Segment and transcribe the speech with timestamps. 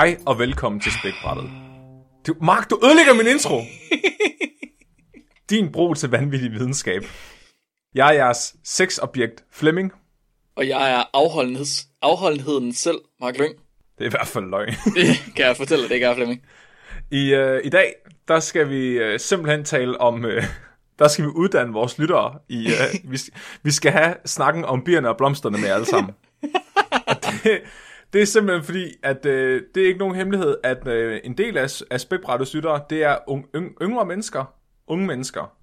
[0.00, 1.50] Hej og velkommen til Spækbrættet.
[2.26, 3.60] Du, Mark, du ødelægger min intro!
[5.50, 7.02] Din bro til vanvittig videnskab.
[7.94, 9.92] Jeg er jeres sexobjekt Flemming.
[10.56, 13.54] Og jeg er afholdenheds, afholdenheden selv, Mark Lyng.
[13.98, 14.68] Det er i hvert fald løgn.
[14.96, 16.42] Det kan jeg fortælle dig, det gør Flemming.
[17.10, 17.94] I, øh, I dag,
[18.28, 20.24] der skal vi øh, simpelthen tale om...
[20.24, 20.44] Øh,
[20.98, 22.38] der skal vi uddanne vores lyttere.
[22.48, 23.18] I, øh, vi,
[23.62, 26.14] vi skal have snakken om bierne og blomsterne med alle sammen.
[27.06, 27.60] Og det,
[28.12, 31.56] det er simpelthen fordi, at øh, det er ikke nogen hemmelighed, at øh, en del
[31.58, 34.54] af, af spækbrættets lyttere, det er un, yng, yngre mennesker,
[34.86, 35.56] unge mennesker.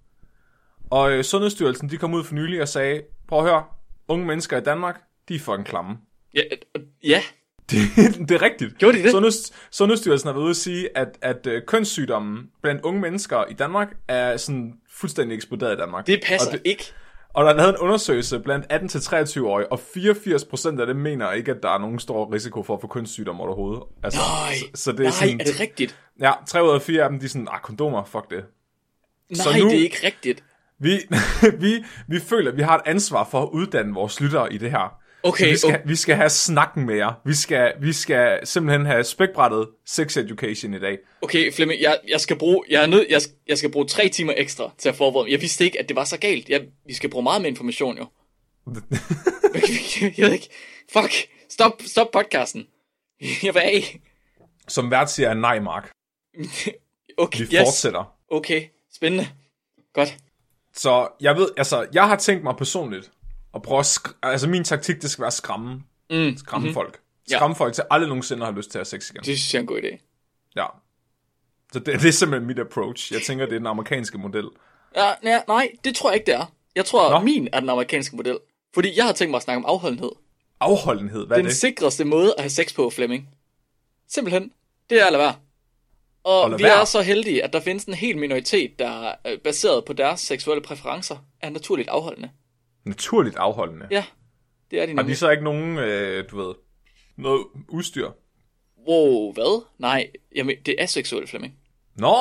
[0.90, 3.64] Og øh, Sundhedsstyrelsen, de kom ud for nylig og sagde, prøv at høre,
[4.08, 5.98] unge mennesker i Danmark, de er fucking klamme.
[6.34, 6.42] Ja,
[6.76, 7.22] øh, ja.
[7.72, 7.80] Det,
[8.30, 8.78] det er rigtigt.
[8.78, 9.12] Gjorde de det?
[9.12, 13.54] Sundheds, Sundhedsstyrelsen har været ude at sige, at, at øh, kønssygdommen blandt unge mennesker i
[13.54, 16.08] Danmark er sådan fuldstændig eksploderet i Danmark.
[16.08, 16.94] det passer og det, ikke.
[17.34, 21.58] Og der er lavet en undersøgelse blandt 18-23-årige, og 84% af dem mener ikke, at
[21.64, 23.84] der er nogen stor risiko for at få kønssygdom overhovedet.
[24.04, 26.00] Altså, Nej, så, så det er nej, sådan, er det rigtigt?
[26.22, 28.46] Ja, 3 ud af 4 af dem, de er sådan, ah, kondomer, fuck det.
[29.34, 30.44] Så Nej, nu- det er ikke rigtigt.
[30.80, 31.00] Vi,
[31.60, 34.72] vi, vi føler, at vi har et ansvar for at uddanne vores lyttere i det
[34.72, 34.98] her.
[35.24, 35.82] Okay, vi skal, okay.
[35.86, 37.14] vi skal have snakken med jer.
[37.26, 40.98] Vi skal, vi skal simpelthen have spækbrættet sex education i dag.
[41.22, 44.34] Okay, Flemming, jeg, jeg skal bruge, jeg er nød, jeg, jeg skal bruge tre timer
[44.38, 45.32] ekstra til at forberede mig.
[45.32, 46.50] Jeg vidste ikke, at det var så galt.
[46.50, 48.06] Jeg, vi skal bruge meget mere information, jo.
[50.18, 50.50] jeg ved ikke.
[50.94, 51.14] Fuck.
[51.50, 52.68] Stop, stop podcasten.
[53.44, 54.00] Jeg vil af.
[54.68, 55.90] Som vært siger jeg nej, Mark.
[57.20, 57.60] Okay, Vi yes.
[57.60, 58.14] fortsætter.
[58.32, 59.28] Okay, spændende.
[59.94, 60.18] Godt.
[60.74, 63.12] Så jeg ved, altså, jeg har tænkt mig personligt
[63.58, 66.74] at prøve at sk- altså min taktik, det skal være at skræmme, Mm, skræmme mm-hmm.
[66.74, 67.00] folk.
[67.32, 67.36] Ja.
[67.36, 69.18] Skræmme folk til aldrig nogensinde har lyst til at have sex igen.
[69.24, 69.98] det synes jeg er en god idé.
[70.56, 70.66] Ja.
[71.74, 73.14] Så det, det er simpelthen mit approach.
[73.14, 74.46] Jeg tænker, det er den amerikanske model.
[74.96, 76.54] Ja, ja, nej, det tror jeg ikke, det er.
[76.76, 77.20] Jeg tror, Nå.
[77.26, 78.38] min er den amerikanske model.
[78.74, 80.12] Fordi jeg har tænkt mig at snakke om afholdenhed.
[80.60, 81.56] Afholdenhed, hvad er Den det?
[81.56, 83.30] sikreste måde at have sex på, Flemming.
[84.08, 84.52] Simpelthen.
[84.90, 85.36] Det er at lade være.
[86.24, 86.82] Og At lade vi være?
[86.82, 90.62] er så heldige, at der findes en hel minoritet, der er baseret på deres seksuelle
[90.64, 92.30] præferencer, er naturligt afholdende.
[92.88, 93.88] Naturligt afholdende.
[93.92, 94.06] Ja,
[94.72, 95.08] det er de Har nemlig.
[95.14, 96.56] de så ikke nogen, øh, du ved,
[97.18, 98.12] noget udstyr?
[98.88, 99.64] Wow, hvad?
[99.78, 101.54] Nej, jamen, det er seksuelt, Flemming.
[101.96, 102.08] Nå!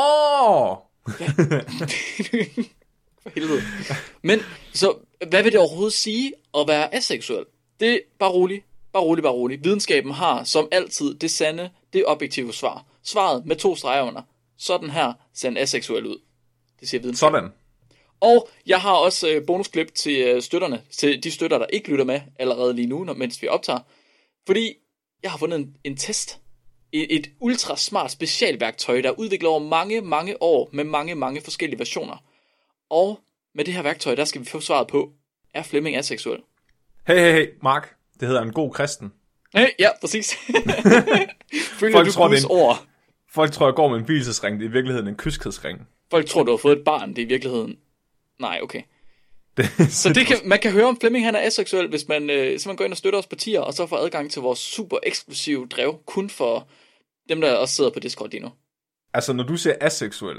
[3.22, 3.62] For helvede.
[4.22, 4.40] Men,
[4.74, 4.94] så
[5.28, 7.44] hvad vil det overhovedet sige at være aseksuel?
[7.80, 9.64] Det er bare roligt, bare roligt, bare roligt.
[9.64, 12.84] Videnskaben har som altid det sande, det objektive svar.
[13.02, 14.22] Svaret med to streger under.
[14.58, 16.18] Sådan her ser en aseksuel ud.
[16.80, 17.34] Det siger videnskaben.
[17.34, 17.50] Sådan.
[18.20, 22.04] Og jeg har også øh, bonusklip til øh, støtterne, til de støtter, der ikke lytter
[22.04, 23.78] med allerede lige nu, når, mens vi optager.
[24.46, 24.74] Fordi
[25.22, 26.40] jeg har fundet en, en test.
[26.92, 31.40] Et, et ultra smart specialværktøj, der er udviklet over mange, mange år med mange, mange
[31.40, 32.24] forskellige versioner.
[32.90, 33.20] Og
[33.54, 35.10] med det her værktøj, der skal vi få svaret på,
[35.54, 36.40] er Flemming aseksuel?
[37.06, 37.94] Hey, hey, hey, Mark.
[38.20, 39.12] Det hedder en god kristen.
[39.54, 40.34] Hey, ja, præcis.
[41.80, 42.84] Følger Folk du tror, det en- ord?
[43.34, 44.58] Folk tror, jeg går med en hvilesesring.
[44.58, 45.78] Det er i virkeligheden en kyskhedsring.
[46.10, 47.10] Folk tror, du har fået et barn.
[47.10, 47.76] Det er i virkeligheden...
[48.40, 48.82] Nej, okay.
[49.56, 52.58] Det, Så det kan, man kan høre om Flemming han er aseksuel, hvis man, øh,
[52.66, 55.66] man går ind og støtter os partier, og så får adgang til vores super eksklusive
[55.66, 56.68] drev, kun for
[57.28, 58.48] dem, der også sidder på Discord lige nu.
[59.14, 60.36] Altså, når du siger aseksuel,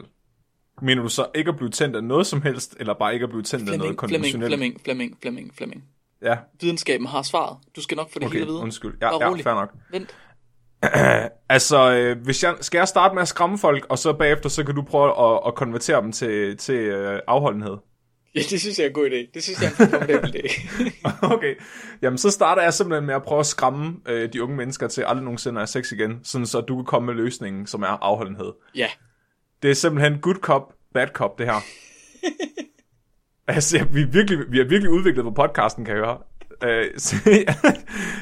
[0.82, 3.30] mener du så ikke at blive tændt af noget som helst, eller bare ikke at
[3.30, 4.50] blive tændt af noget Flemming, Flemming, konventionelt?
[4.50, 5.84] Flemming, Flemming, Flemming, Flemming.
[6.22, 7.58] Ja, Videnskaben har svaret.
[7.76, 8.60] Du skal nok få det okay, hele at vide.
[8.60, 8.94] undskyld.
[9.02, 9.44] Ja, Bare ja, rolig.
[9.44, 9.74] fair nok.
[9.92, 10.16] Vent.
[11.50, 14.64] Altså, øh, hvis jeg, skal jeg starte med at skræmme folk, og så bagefter, så
[14.64, 17.78] kan du prøve at, at konvertere dem til, til øh, afholdenhed?
[18.38, 19.32] Ja, det synes jeg er en god idé.
[19.34, 20.72] Det synes jeg er en formidabel idé.
[21.36, 21.56] okay,
[22.02, 25.02] jamen så starter jeg simpelthen med at prøve at skræmme øh, de unge mennesker til
[25.02, 28.04] aldrig nogensinde at have sex igen, sådan så du kan komme med løsningen, som er
[28.04, 28.54] afholdenhed.
[28.76, 28.88] ja.
[29.64, 31.66] Det er simpelthen good cop, bad cop, det her.
[33.48, 36.18] altså, vi, virkelig, vi har virkelig udviklet på podcasten, kan jeg høre.
[36.64, 37.16] Øh, så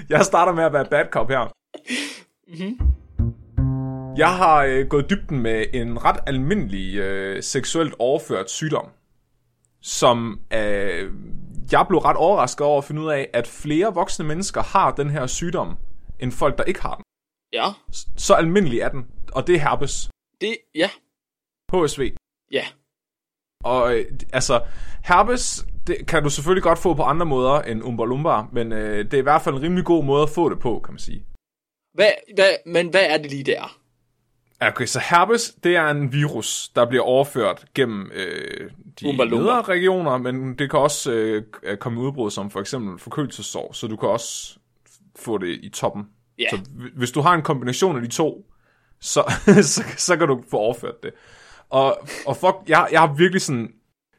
[0.09, 1.51] jeg starter med at være bad cop her.
[4.17, 8.89] Jeg har øh, gået dybden med en ret almindelig øh, seksuelt overført sygdom,
[9.85, 11.11] som øh,
[11.71, 15.09] jeg blev ret overrasket over at finde ud af, at flere voksne mennesker har den
[15.09, 15.77] her sygdom,
[16.19, 17.03] end folk, der ikke har den.
[17.53, 17.67] Ja.
[18.17, 20.09] Så almindelig er den, og det er herpes.
[20.41, 20.89] Det, ja.
[21.73, 22.15] HSV.
[22.51, 22.65] Ja.
[23.63, 24.63] Og øh, altså,
[25.05, 29.05] herpes det kan du selvfølgelig godt få på andre måder end Umbar Lumbar, men øh,
[29.05, 30.99] det er i hvert fald en rimelig god måde at få det på, kan man
[30.99, 31.25] sige.
[31.93, 33.79] Hvad, hvad, men hvad er det lige der?
[34.61, 38.69] Okay, så herpes, det er en virus, der bliver overført gennem øh,
[38.99, 43.73] de nedre regioner, men det kan også øh, komme i udbrud som for eksempel forkølelsessår,
[43.73, 44.57] så du kan også
[45.15, 46.03] få det i toppen.
[46.39, 46.49] Ja.
[46.49, 48.45] Så hvi- hvis du har en kombination af de to,
[49.01, 49.33] så,
[49.73, 51.13] så, så kan du få overført det.
[51.69, 53.73] Og, og fuck, jeg, jeg har virkelig sådan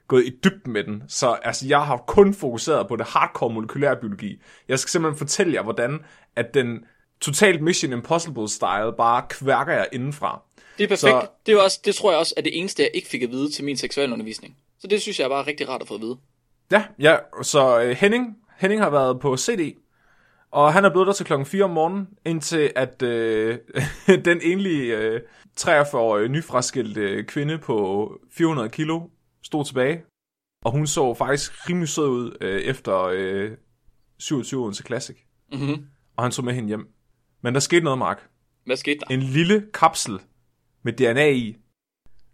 [0.09, 3.97] gået i dybden med den, så altså, jeg har kun fokuseret på det hardcore molekylære
[3.97, 4.43] biologi.
[4.69, 6.01] Jeg skal simpelthen fortælle jer, hvordan
[6.37, 6.85] at den
[7.21, 10.43] totalt Mission Impossible style bare kværker jer indenfra.
[10.79, 11.01] Det er perfekt.
[11.01, 11.27] Så-.
[11.47, 13.51] Det, er også, det tror jeg også er det eneste, jeg ikke fik at vide
[13.51, 14.57] til min seksualundervisning.
[14.79, 16.17] Så det synes jeg bare er rigtig rart at få at vide.
[16.71, 19.77] Ja, ja så øh, Henning, Henning har været på CD,
[20.51, 23.59] og han er blevet der til klokken 4 om morgenen, indtil at øh,
[24.25, 25.21] den enlige øh,
[25.61, 29.01] 43-årige nyfraskilte kvinde på 400 kilo
[29.43, 30.03] stod tilbage.
[30.65, 33.51] Og hun så faktisk rimelig sød ud øh, efter øh,
[34.19, 35.17] 27 Odense Classic.
[35.53, 35.87] Mm-hmm.
[36.17, 36.89] Og han tog med hende hjem.
[37.47, 38.29] Men der skete noget, Mark.
[38.65, 39.15] Hvad skete der?
[39.15, 40.19] En lille kapsel
[40.83, 41.57] med DNA i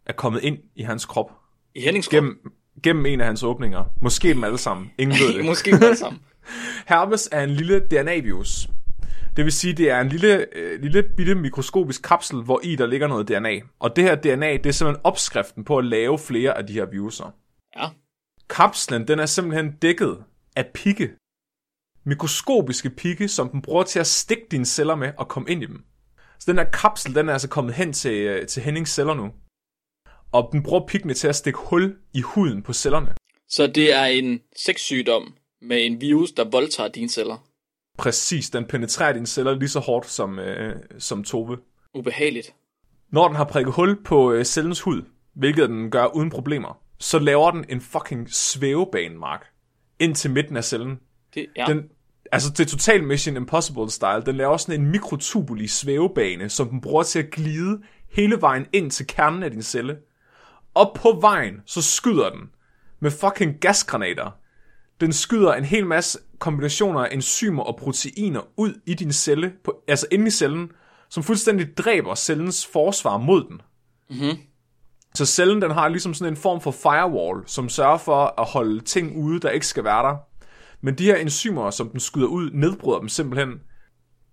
[0.07, 1.33] er kommet ind i hans krop.
[1.75, 2.15] I Henningskrop?
[2.15, 3.85] Gennem, gennem en af hans åbninger.
[4.03, 4.93] Måske dem alle sammen.
[4.99, 5.45] Ingen ved det.
[5.45, 6.23] Måske ikke alle sammen.
[6.89, 8.69] Herpes er en lille DNA-virus.
[9.37, 12.87] Det vil sige, det er en lille, øh, lille bitte mikroskopisk kapsel, hvor i der
[12.87, 13.61] ligger noget DNA.
[13.79, 16.87] Og det her DNA, det er simpelthen opskriften på at lave flere af de her
[16.87, 17.35] viruser.
[17.77, 17.89] Ja.
[18.51, 20.25] Kapslen, den er simpelthen dækket
[20.57, 21.11] af pigge.
[22.05, 25.67] Mikroskopiske pigge, som den bruger til at stikke dine celler med og komme ind i
[25.67, 25.85] dem.
[26.39, 29.31] Så den her kapsel, den er altså kommet hen til, øh, til Hennings celler nu.
[30.33, 33.15] Og den bruger piggene til at stikke hul i huden på cellerne.
[33.49, 37.47] Så det er en sexsygdom med en virus, der voldtager dine celler.
[37.99, 41.59] Præcis, den penetrerer dine celler lige så hårdt som, øh, som Tove.
[41.95, 42.55] Ubehageligt.
[43.11, 45.03] Når den har prikket hul på øh, cellens hud,
[45.35, 49.47] hvilket den gør uden problemer, så laver den en fucking svævebane, Mark,
[49.99, 51.01] ind til midten af cellen.
[51.35, 51.65] Det, ja.
[51.69, 51.83] Den,
[52.33, 54.23] altså det er total Mission Impossible style.
[54.27, 58.91] Den laver sådan en mikrotubuli svævebane, som den bruger til at glide hele vejen ind
[58.91, 59.97] til kernen af din celle.
[60.75, 62.51] Og på vejen, så skyder den
[63.01, 64.31] med fucking gasgranater.
[65.01, 69.83] Den skyder en hel masse kombinationer af enzymer og proteiner ud i din celle, på,
[69.89, 70.71] altså inde i cellen,
[71.09, 73.61] som fuldstændig dræber cellens forsvar mod den.
[74.11, 74.39] Mhm.
[75.15, 78.81] Så cellen den har ligesom sådan en form for firewall, som sørger for at holde
[78.81, 80.17] ting ude, der ikke skal være der.
[80.83, 83.61] Men de her enzymer, som den skyder ud, nedbryder dem simpelthen.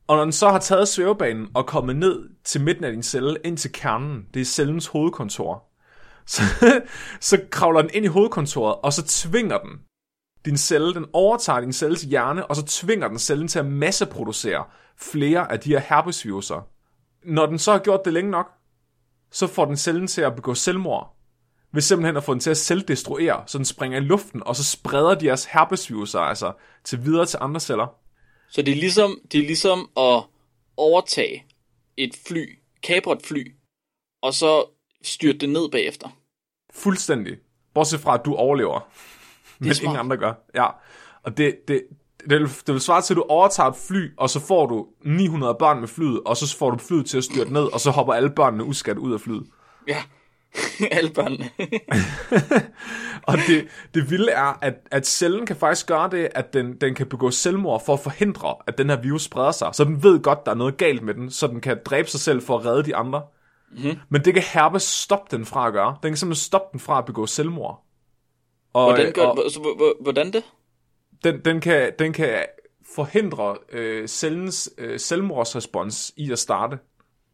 [0.08, 3.38] Og når den så har taget svævebanen og kommet ned til midten af din celle,
[3.44, 5.64] ind til kernen, det er cellens hovedkontor,
[6.26, 6.42] så,
[7.20, 9.72] så kravler den ind i hovedkontoret, og så tvinger den
[10.46, 14.66] din celle, den overtager din celles hjerne, og så tvinger den cellen til at masseproducere
[14.98, 16.68] flere af de her herpesviruser.
[17.26, 18.52] Når den så har gjort det længe nok,
[19.32, 21.19] så får den cellen til at begå selvmord.
[21.72, 24.64] Ved simpelthen at få den til at selvdestruere, så den springer i luften, og så
[24.64, 27.88] spreder de jeres herpesviruser altså til videre til andre celler.
[28.50, 30.24] Så det er, ligesom, det er ligesom at
[30.78, 31.46] overtage
[31.98, 33.56] et fly, kapre et fly,
[34.22, 34.66] og så
[35.04, 36.10] styrte det ned bagefter.
[36.74, 37.38] Fuldstændig.
[37.74, 38.90] Bortset fra, at du overlever.
[39.60, 39.84] Men smart.
[39.84, 40.34] ingen andre gør.
[40.56, 40.68] Ja.
[41.24, 41.84] Og det, det,
[42.30, 44.88] det, vil, det vil svare til, at du overtager et fly, og så får du
[45.06, 47.92] 900 børn med flyet, og så får du flyet til at styrte ned, og så
[47.92, 49.48] hopper alle børnene uskadt ud af flyet.
[49.88, 50.04] Ja,
[50.92, 51.50] alle børnene.
[53.28, 56.96] Og det, det vilde er, at, at cellen kan faktisk gøre det, at den, den
[56.96, 59.70] kan begå selvmord for at forhindre, at den her virus spreder sig.
[59.74, 62.20] Så den ved godt, der er noget galt med den, så den kan dræbe sig
[62.20, 63.22] selv for at redde de andre.
[63.72, 63.98] Mm-hmm.
[64.10, 65.98] Men det kan herpes stoppe den fra at gøre.
[66.04, 67.86] Den kan simpelthen stoppe den fra at begå selvmord.
[68.74, 70.44] Og, Hvordan, gør, og så, hvor- hvor- hvordan det?
[71.24, 72.46] den, den, kan, den kan
[72.96, 76.80] forhindre øh, cellens øh, selvmordsrespons i at starte.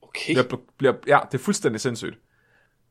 [0.02, 2.18] Okay, Bliver, bliver, ja, det er fuldstændig sindssygt.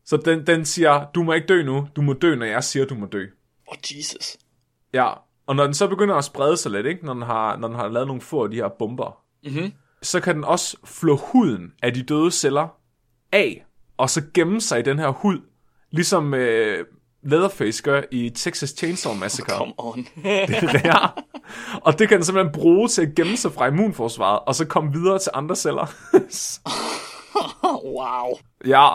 [0.06, 2.84] Så den, den siger, du må ikke dø nu, du må dø, når jeg siger,
[2.87, 3.26] du må dø.
[3.66, 4.37] oh, Jesus.
[4.92, 5.12] Ja,
[5.46, 7.06] og når den så begynder at sprede sig lidt, ikke?
[7.06, 9.73] Når, den har, når den har lavet nogle få af de her bomber, Mhm.
[10.02, 12.68] så kan den også flå huden af de døde celler
[13.32, 13.64] af,
[13.96, 15.38] og så gemme sig i den her hud,
[15.90, 16.84] ligesom øh,
[17.23, 19.56] Leatherface gør i Texas Chainsaw Massacre.
[19.58, 20.06] Come on.
[20.84, 21.06] ja.
[21.82, 24.92] Og det kan den simpelthen bruge til at gemme sig fra immunforsvaret, og så komme
[24.92, 25.87] videre til andre celler.
[27.99, 28.38] wow.
[28.66, 28.88] ja.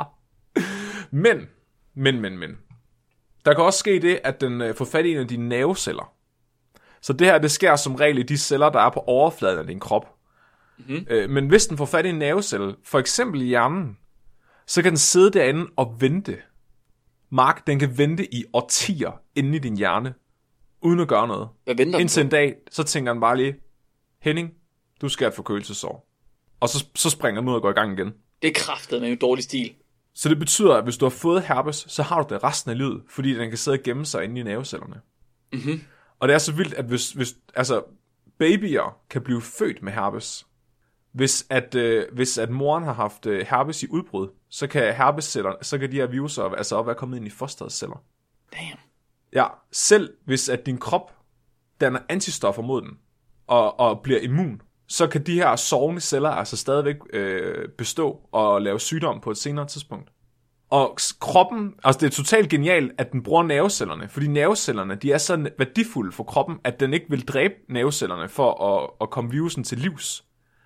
[1.11, 1.49] Men,
[1.93, 2.57] men, men, men.
[3.45, 6.13] Der kan også ske det, at den øh, får fat i en af dine nerveceller.
[7.01, 9.67] Så det her, det sker som regel i de celler, der er på overfladen af
[9.67, 10.15] din krop.
[10.77, 11.05] Mm-hmm.
[11.09, 13.97] Øh, men hvis den får fat i en nervecelle, for eksempel i hjernen,
[14.67, 16.37] så kan den sidde derinde og vente.
[17.29, 20.13] Mark, den kan vente i årtier inde i din hjerne,
[20.81, 21.49] uden at gøre noget.
[21.63, 23.55] Hvad venter Indtil en dag, så tænker den bare lige,
[24.21, 24.53] Henning,
[25.01, 26.09] du skal have et forkølelsesår.
[26.59, 28.13] Og så, så springer den ud og går i gang igen.
[28.41, 29.73] Det er kraftet med en dårlig stil.
[30.19, 32.77] Så det betyder, at hvis du har fået herpes, så har du det resten af
[32.77, 35.01] livet, fordi den kan sidde og gemme sig inde i nervecellerne.
[35.53, 35.81] Mhm.
[36.19, 37.83] Og det er så vildt, at hvis, hvis altså,
[38.39, 40.47] babyer kan blive født med herpes.
[41.11, 45.53] Hvis at, øh, hvis at moren har haft øh, herpes i udbrud, så kan herpesceller,
[45.61, 48.03] så kan de her viruser altså op være kommet ind i fosterets celler.
[48.53, 48.79] Damn.
[49.33, 51.15] Ja, selv hvis at din krop
[51.81, 52.97] danner antistoffer mod den,
[53.47, 58.61] og, og bliver immun, så kan de her sovende celler altså stadigvæk øh, bestå og
[58.61, 60.09] lave sygdom på et senere tidspunkt.
[60.71, 65.17] Og kroppen, altså det er totalt genialt, at den bruger nervecellerne, fordi nervecellerne, de er
[65.17, 69.63] så værdifulde for kroppen, at den ikke vil dræbe nervecellerne for at, at komme virusen
[69.63, 70.23] til livs.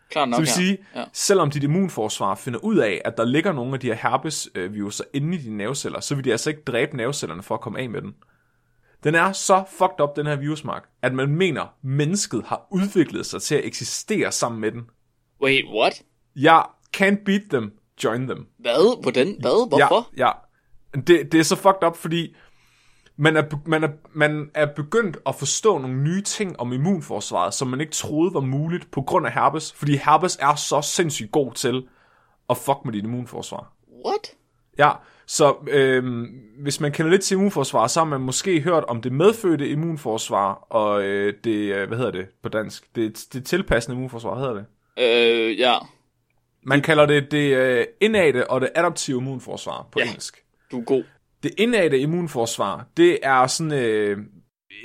[0.09, 0.53] Klart nok Så vil her.
[0.53, 1.03] sige, Ja.
[1.13, 5.37] selvom dit immunforsvar finder ud af, at der ligger nogle af de her herpesviruser inde
[5.37, 8.01] i dine nerveceller, så vil de altså ikke dræbe nervecellerne for at komme af med
[8.01, 8.13] den.
[9.03, 13.41] Den er så fucked up, den her virusmark, at man mener, mennesket har udviklet sig
[13.41, 14.81] til at eksistere sammen med den.
[15.41, 16.03] Wait, what?
[16.35, 16.61] Ja,
[16.97, 17.71] can't beat them,
[18.03, 18.47] join them.
[18.57, 19.01] Hvad?
[19.01, 19.35] Hvordan?
[19.39, 19.67] Hvad?
[19.69, 20.09] Hvorfor?
[20.17, 20.31] Ja, ja.
[20.99, 22.35] Det, det er så fucked up, fordi
[23.15, 27.67] man er, man, er, man er begyndt at forstå nogle nye ting om immunforsvaret, som
[27.67, 31.53] man ikke troede var muligt på grund af herpes, fordi herpes er så sindssygt god
[31.53, 31.87] til
[32.49, 33.73] at fuck med dit immunforsvar.
[34.05, 34.35] What?
[34.77, 34.91] Ja,
[35.27, 36.27] så øhm,
[36.59, 40.53] hvis man kender lidt til immunforsvar, så har man måske hørt om det medfødte immunforsvar,
[40.53, 42.95] og øh, det, øh, hvad hedder det på dansk?
[42.95, 44.65] Det, det tilpassende immunforsvar, hedder det.
[44.99, 45.73] Øh, ja.
[46.65, 50.05] Man kalder det det øh, indate og det adaptive immunforsvar på Ja.
[50.05, 50.43] engelsk.
[50.71, 51.03] Du er god.
[51.43, 54.17] Det indate immunforsvar, det er sådan øh,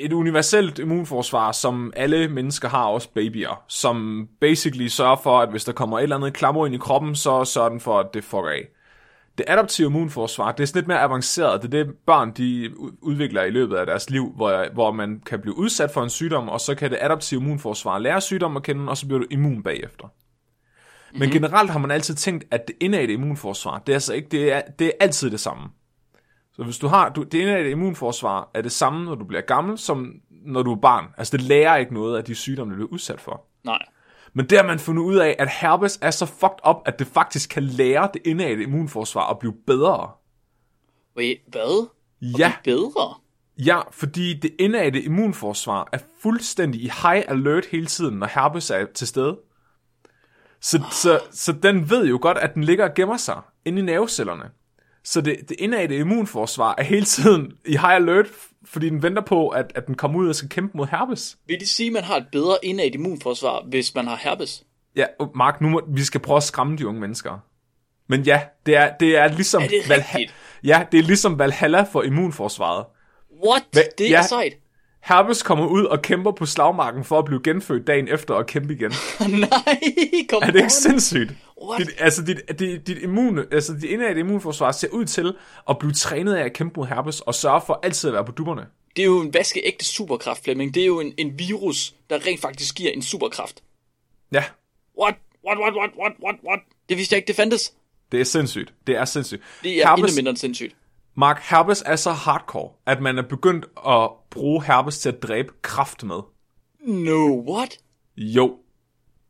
[0.00, 5.64] et universelt immunforsvar, som alle mennesker har, også babyer, som basically sørger for, at hvis
[5.64, 8.24] der kommer et eller andet klammer ind i kroppen, så sørger den for, at det
[8.24, 8.68] fucker af.
[9.38, 11.62] Det adaptive immunforsvar, det er sådan lidt mere avanceret.
[11.62, 12.70] Det er det, børn de
[13.02, 16.48] udvikler i løbet af deres liv, hvor, hvor man kan blive udsat for en sygdom,
[16.48, 19.62] og så kan det adaptive immunforsvar lære sygdommen at kende, og så bliver du immun
[19.62, 20.08] bagefter.
[21.12, 24.52] Men generelt har man altid tænkt, at det indate immunforsvar, det er altså ikke, det
[24.52, 25.68] er, det er altid det samme.
[26.52, 29.78] Så hvis du har, du, det indate immunforsvar er det samme, når du bliver gammel,
[29.78, 31.04] som når du er barn.
[31.18, 33.44] Altså det lærer ikke noget af de sygdomme, du bliver udsat for.
[33.64, 33.82] Nej.
[34.38, 37.06] Men det har man fundet ud af, at herpes er så fucked up, at det
[37.06, 40.10] faktisk kan lære det indate immunforsvar at blive bedre.
[41.16, 41.88] Wait, hvad?
[42.22, 43.14] Ja, Bedre?
[43.58, 48.86] ja, fordi det indate immunforsvar er fuldstændig i high alert hele tiden, når herpes er
[48.94, 49.38] til stede.
[50.60, 53.84] Så, så, så den ved jo godt, at den ligger og gemmer sig inde i
[53.84, 54.50] nervecellerne.
[55.04, 58.26] Så det, det indate immunforsvar er hele tiden i high alert,
[58.64, 61.38] fordi den venter på, at, at den kommer ud og skal kæmpe mod herpes.
[61.46, 64.64] Vil det sige, at man har et bedre indad immunforsvar, hvis man har herpes?
[64.96, 67.38] Ja, Mark, nu må, vi skal prøve at skræmme de unge mennesker.
[68.08, 69.62] Men ja, det er, det er ligesom...
[69.62, 70.30] Er det Valha-?
[70.64, 72.86] Ja, det er ligesom Valhalla for immunforsvaret.
[73.46, 73.62] What?
[73.72, 73.82] Hvad?
[73.98, 74.22] Det er Ja.
[74.22, 74.52] sejt.
[75.00, 78.74] Herpes kommer ud og kæmper på slagmarken for at blive genfødt dagen efter og kæmpe
[78.74, 78.90] igen.
[79.20, 79.80] Nej,
[80.28, 81.32] kom Er det ikke sindssygt?
[81.62, 81.80] What?
[81.80, 85.34] Dit, altså, dit, dit, dit, immune, altså, dit indadte immunforsvar ser ud til
[85.68, 88.32] at blive trænet af at kæmpe mod herpes og sørge for altid at være på
[88.32, 88.66] dupperne.
[88.96, 90.74] Det er jo en vaskeægte superkraft, Flemming.
[90.74, 93.62] Det er jo en, en virus, der rent faktisk giver en superkraft.
[94.32, 94.44] Ja,
[95.00, 95.14] What?
[95.46, 96.60] What, what, what, what, what, what?
[96.88, 97.72] Det vidste jeg ikke, det fandtes.
[98.12, 98.74] det er sindssygt.
[98.86, 99.42] Det er sindssygt.
[99.62, 100.76] Det er intet mindre end sindssygt.
[101.18, 105.52] Mark, herpes er så hardcore, at man er begyndt at bruge herpes til at dræbe
[105.62, 106.20] kraft med.
[106.80, 107.78] No, what?
[108.16, 108.56] Jo.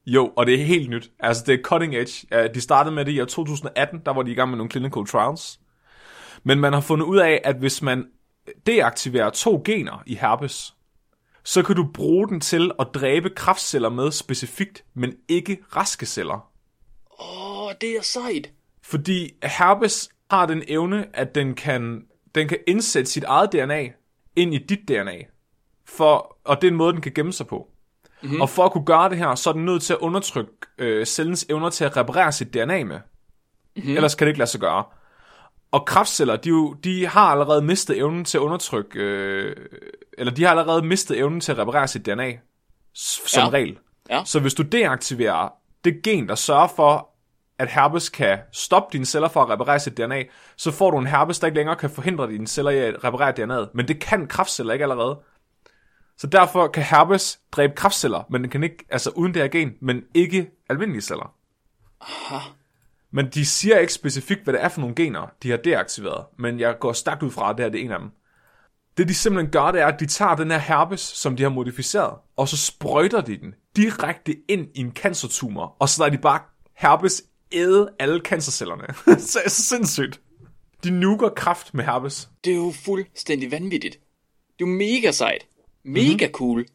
[0.07, 1.11] Jo, og det er helt nyt.
[1.21, 2.49] Altså, det er cutting edge.
[2.54, 5.07] De startede med det i år 2018, der var de i gang med nogle clinical
[5.07, 5.61] trials.
[6.42, 8.07] Men man har fundet ud af, at hvis man
[8.66, 10.75] deaktiverer to gener i herpes,
[11.45, 16.50] så kan du bruge den til at dræbe kraftceller med specifikt, men ikke raske celler.
[17.21, 18.50] Åh, oh, det er sejt.
[18.83, 22.02] Fordi herpes har den evne, at den kan,
[22.35, 23.88] den kan indsætte sit eget DNA
[24.37, 25.16] ind i dit DNA.
[25.87, 27.68] For, og det er en måde, den kan gemme sig på.
[28.23, 28.40] Mm-hmm.
[28.40, 31.06] Og for at kunne gøre det her, så er den nødt til at undertrykke øh,
[31.06, 33.00] cellens evner til at reparere sit DNA med.
[33.76, 33.94] Mm-hmm.
[33.97, 34.85] Ellers kan det ikke lade sig gøre.
[35.70, 39.56] Og kraftceller, de, jo, de har allerede mistet evnen til at undertrykke, øh,
[40.18, 42.32] eller de har allerede mistet evnen til at reparere sit DNA,
[42.94, 43.50] som Ja.
[43.50, 43.78] regel.
[44.11, 44.23] Ja.
[44.25, 45.49] Så hvis du deaktiverer
[45.85, 47.08] det gen, der sørger for,
[47.58, 50.22] at herpes kan stoppe dine celler for at reparere sit DNA,
[50.56, 53.32] så får du en herpes, der ikke længere kan forhindre dine celler i at reparere
[53.38, 53.70] DNA'et.
[53.74, 55.18] Men det kan kraftceller ikke allerede.
[56.16, 59.72] Så derfor kan herpes dræbe kraftceller, men den kan ikke, altså uden det her gen,
[59.80, 61.34] men ikke almindelige celler.
[62.00, 62.38] Aha.
[63.10, 66.24] Men de siger ikke specifikt, hvad det er for nogle gener, de har deaktiveret.
[66.38, 68.10] Men jeg går stærkt ud fra, at det her det er en af dem.
[68.96, 71.50] Det de simpelthen gør, det er, at de tager den her herpes, som de har
[71.50, 76.22] modificeret, og så sprøjter de den direkte ind i en cancertumor, og så lader de
[76.22, 76.40] bare
[76.74, 77.22] herpes
[77.52, 78.87] æde alle cancercellerne.
[79.21, 80.21] så er så sindssygt.
[80.85, 82.28] De nuker kraft med herpes.
[82.45, 83.95] Det er jo fuldstændig vanvittigt.
[84.59, 85.47] Det er jo mega sejt.
[85.85, 86.12] Mega Mhm.
[86.12, 86.33] mm-hmm.
[86.33, 86.67] cool.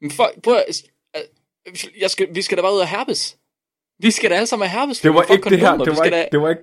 [0.00, 0.82] Men for, prøv at,
[1.16, 3.38] øh, jeg skal, vi skal da bare ud af herpes.
[3.98, 5.00] Vi skal da alle sammen have herpes.
[5.00, 6.62] Det var ikke det her, det var skal ikke, da, det var ikke,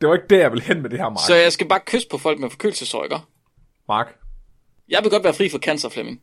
[0.00, 1.26] det var ikke det, jeg ville hen med det her, Mark.
[1.26, 3.16] Så jeg skal bare kysse på folk med forkølelsesår, ikke?
[3.88, 4.16] Mark,
[4.88, 6.20] Jeg vil godt være fri for cancer, Flemming.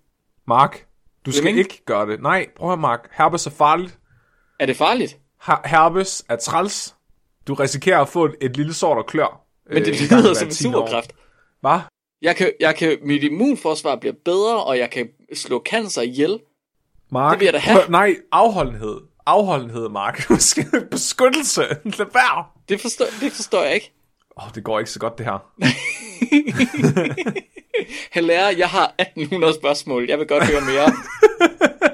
[0.48, 0.86] Mark,
[1.26, 1.58] du skal Flemming?
[1.58, 2.22] ikke gøre det.
[2.22, 3.10] Nej, prøv at Mark.
[3.18, 4.00] Herpes er farligt.
[4.60, 5.18] Er det farligt?
[5.48, 6.96] Her- herpes er træls.
[7.48, 9.42] Du risikerer at få et, et lille sår, der klør.
[9.74, 10.72] Men det øh, gang lyder som en 10 år.
[10.72, 11.12] superkraft.
[11.62, 11.80] Hvad?
[12.22, 16.40] Jeg kan, jeg kan, mit immunforsvar bliver bedre, og jeg kan slå cancer ihjel.
[17.12, 17.80] Mark, Det vil jeg da have.
[17.80, 19.02] prøv- nej, afholdenhed.
[19.26, 20.24] Afholdenhed, Mark.
[20.30, 21.62] Du skal beskyttelse.
[21.84, 22.46] Lad være.
[22.70, 23.94] Det forstår, det forstår jeg ikke.
[24.38, 25.52] Åh, oh, det går ikke så godt, det her.
[28.22, 30.06] Lærer, jeg har 1800 spørgsmål.
[30.10, 30.92] Jeg vil godt høre mere.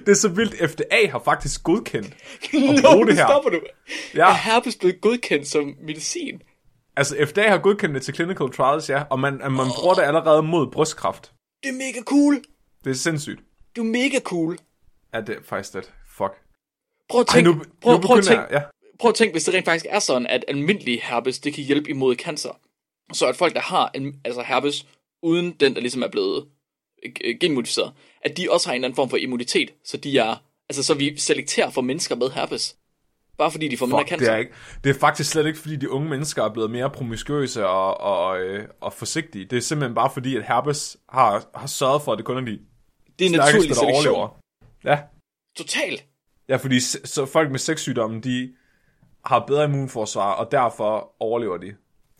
[0.00, 0.70] Det er så vildt.
[0.70, 3.26] FDA har faktisk godkendt at bruge nu det her.
[3.26, 3.60] stopper du.
[4.14, 4.30] Ja.
[4.30, 6.42] Er herpes blevet godkendt som medicin?
[6.96, 9.02] Altså, FDA har godkendt det til clinical trials, ja.
[9.10, 11.32] Og man, man bruger det allerede mod brystkræft.
[11.62, 12.34] Det er mega cool.
[12.84, 13.40] Det er sindssygt.
[13.76, 14.58] Du er mega cool.
[15.12, 15.92] Er det faktisk det?
[16.16, 16.32] Fuck.
[17.08, 18.62] Prøv at Ej, tænke, nu, prøv, nu prøv, at begynder tænke, jeg, ja.
[18.98, 21.90] prøv at tænke, hvis det rent faktisk er sådan, at almindelig herpes, det kan hjælpe
[21.90, 22.60] imod cancer.
[23.12, 24.86] Så at folk, der har en, altså herpes,
[25.22, 26.48] uden den, der ligesom er blevet
[27.40, 30.82] genmodificeret, at de også har en eller anden form for immunitet, så de er, altså
[30.82, 32.76] så vi selekterer for mennesker med herpes.
[33.38, 34.26] Bare fordi de får mindre cancer.
[34.26, 34.52] det er, ikke,
[34.84, 38.40] det er faktisk slet ikke, fordi de unge mennesker er blevet mere promiskuøse og, og,
[38.40, 39.44] øh, og forsigtige.
[39.44, 42.40] Det er simpelthen bare fordi, at herpes har, har sørget for, at det kun er
[42.40, 42.58] de
[43.18, 43.94] det er naturlig selektion.
[43.94, 44.40] overlever.
[44.84, 44.98] Ja.
[45.56, 46.04] Totalt.
[46.48, 48.52] ja, fordi så folk med sexsygdomme, de
[49.24, 51.74] har bedre immunforsvar, og derfor overlever de.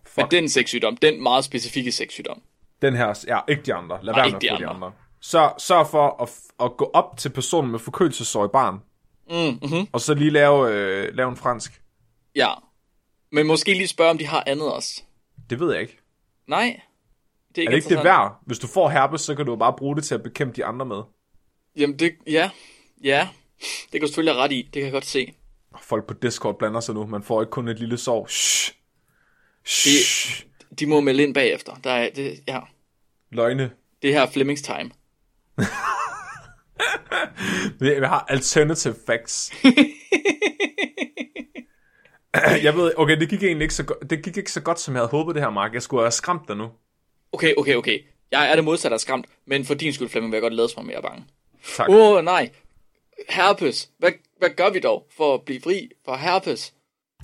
[0.06, 0.16] Fuck.
[0.16, 2.42] Men den sexsygdom, den meget specifikke sexsygdom.
[2.82, 3.98] Den her, ja, ikke de andre.
[4.02, 4.74] Lad Nej, være med de få de andre.
[4.86, 4.92] andre.
[5.20, 6.30] Så sørg for at,
[6.66, 8.78] at gå op til personen med forkølelsessår i barn,
[9.30, 9.86] Mm, mm-hmm.
[9.92, 11.82] og så lige lave, øh, lave en fransk.
[12.34, 12.48] Ja.
[13.32, 15.02] Men måske lige spørge, om de har andet også.
[15.50, 15.98] Det ved jeg ikke.
[16.48, 16.80] Nej.
[17.48, 18.40] Det er ikke, Er det ikke det værd?
[18.46, 20.86] Hvis du får herpes, så kan du bare bruge det til at bekæmpe de andre
[20.86, 21.02] med.
[21.76, 22.50] Jamen det, ja.
[23.04, 23.28] Ja.
[23.60, 24.62] Det kan du selvfølgelig have ret i.
[24.62, 25.34] Det kan jeg godt se.
[25.82, 27.06] Folk på Discord blander sig nu.
[27.06, 28.26] Man får ikke kun et lille sår.
[28.26, 28.74] Shh.
[29.64, 30.42] Shh.
[30.78, 31.72] De må melde ind bagefter.
[31.84, 32.60] Der er, det, ja.
[33.32, 33.70] Løgne.
[34.02, 34.90] Det her er Flemings time.
[37.80, 39.52] Vi vi har alternative facts.
[42.64, 44.94] jeg ved, okay, det gik egentlig ikke så, go- det gik ikke så godt, som
[44.94, 45.74] jeg havde håbet det her, Mark.
[45.74, 46.68] Jeg skulle have skræmt dig nu.
[47.32, 47.98] Okay, okay, okay.
[48.30, 50.68] Jeg er det modsatte af skræmt, men for din skyld, Flemming, vil jeg godt lade
[50.76, 51.24] mig mere bange.
[51.76, 51.88] Tak.
[51.88, 52.50] Åh, oh, nej.
[53.28, 53.90] Herpes.
[53.98, 56.74] Hvad, hvad gør vi dog for at blive fri for herpes?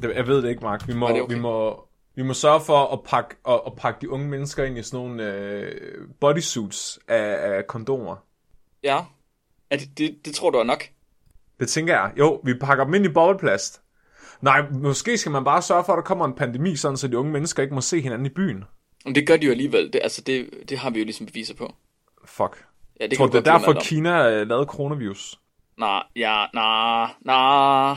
[0.03, 0.88] Jeg ved det ikke, Mark.
[0.88, 1.35] Vi må, okay.
[1.35, 4.79] vi må, vi må sørge for at pakke, at, at pakke de unge mennesker ind
[4.79, 8.16] i sådan nogle øh, bodysuits af, af kondomer.
[8.83, 9.01] Ja.
[9.70, 10.85] Er det, det, det tror du er nok?
[11.61, 12.12] Det tænker jeg.
[12.18, 13.83] Jo, vi pakker dem ind i bobleplast.
[14.40, 17.18] Nej, måske skal man bare sørge for, at der kommer en pandemi, sådan så de
[17.18, 18.64] unge mennesker ikke må se hinanden i byen.
[19.05, 19.92] Men det gør de jo alligevel.
[19.92, 21.75] Det, altså, det, det har vi jo ligesom beviser på.
[22.25, 22.64] Fuck.
[23.01, 25.40] Ja, det Tror du, det er derfor, Kina øh, lavede coronavirus?
[25.79, 27.96] Nej, ja, nej, nej,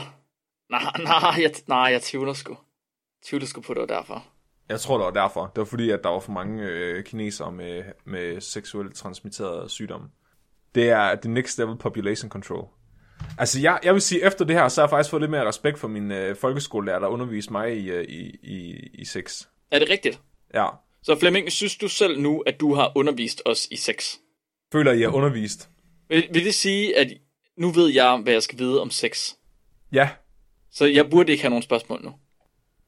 [0.70, 2.56] nej, nej, jeg, nej, jeg tvivler sgu.
[3.26, 4.26] Tvivler sgu på, det var derfor.
[4.68, 5.46] Jeg tror, det var derfor.
[5.46, 10.08] Det var fordi, at der var for mange øh, kinesere med, med seksuelt transmitterede sygdomme.
[10.74, 12.68] Det er the next level population control.
[13.38, 15.48] Altså, jeg, jeg vil sige, efter det her, så har jeg faktisk fået lidt mere
[15.48, 19.46] respekt for min øh, folkeskolelærer, der underviste mig i, øh, i, i, i sex.
[19.70, 20.20] Er det rigtigt?
[20.54, 20.66] Ja.
[21.02, 24.14] Så Flemming, synes du selv nu, at du har undervist os i sex?
[24.72, 25.68] Føler, I er undervist?
[26.08, 27.12] Vil, vil det sige, at
[27.58, 29.34] nu ved jeg, hvad jeg skal vide om sex?
[29.92, 30.10] Ja.
[30.72, 32.12] Så jeg burde ikke have nogen spørgsmål nu.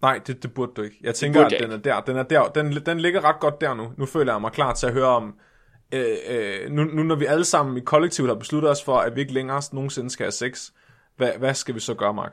[0.03, 0.97] Nej, det, det burde du ikke.
[1.01, 2.01] Jeg tænker, at den er der.
[2.01, 2.49] Den, er der.
[2.49, 3.93] Den, den ligger ret godt der nu.
[3.97, 5.35] Nu føler jeg mig klar til at høre om...
[5.95, 9.15] Øh, øh, nu, nu når vi alle sammen i kollektivet har besluttet os for, at
[9.17, 10.71] vi ikke længere nogensinde skal have sex,
[11.17, 12.33] hvad, hvad skal vi så gøre, Mark?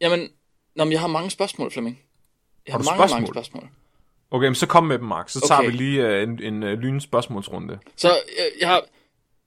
[0.00, 0.28] Jamen,
[0.76, 2.00] nå, men jeg har mange spørgsmål, Flemming.
[2.66, 3.34] Jeg har, Har du mange, mange spørgsmål?
[3.34, 3.68] spørgsmål.
[4.30, 5.28] Okay, men så kom med dem, Mark.
[5.28, 5.70] Så tager Okay.
[5.70, 7.78] vi lige øh, en, en øh, lyn spørgsmålsrunde.
[7.96, 8.82] Så jeg, jeg, har,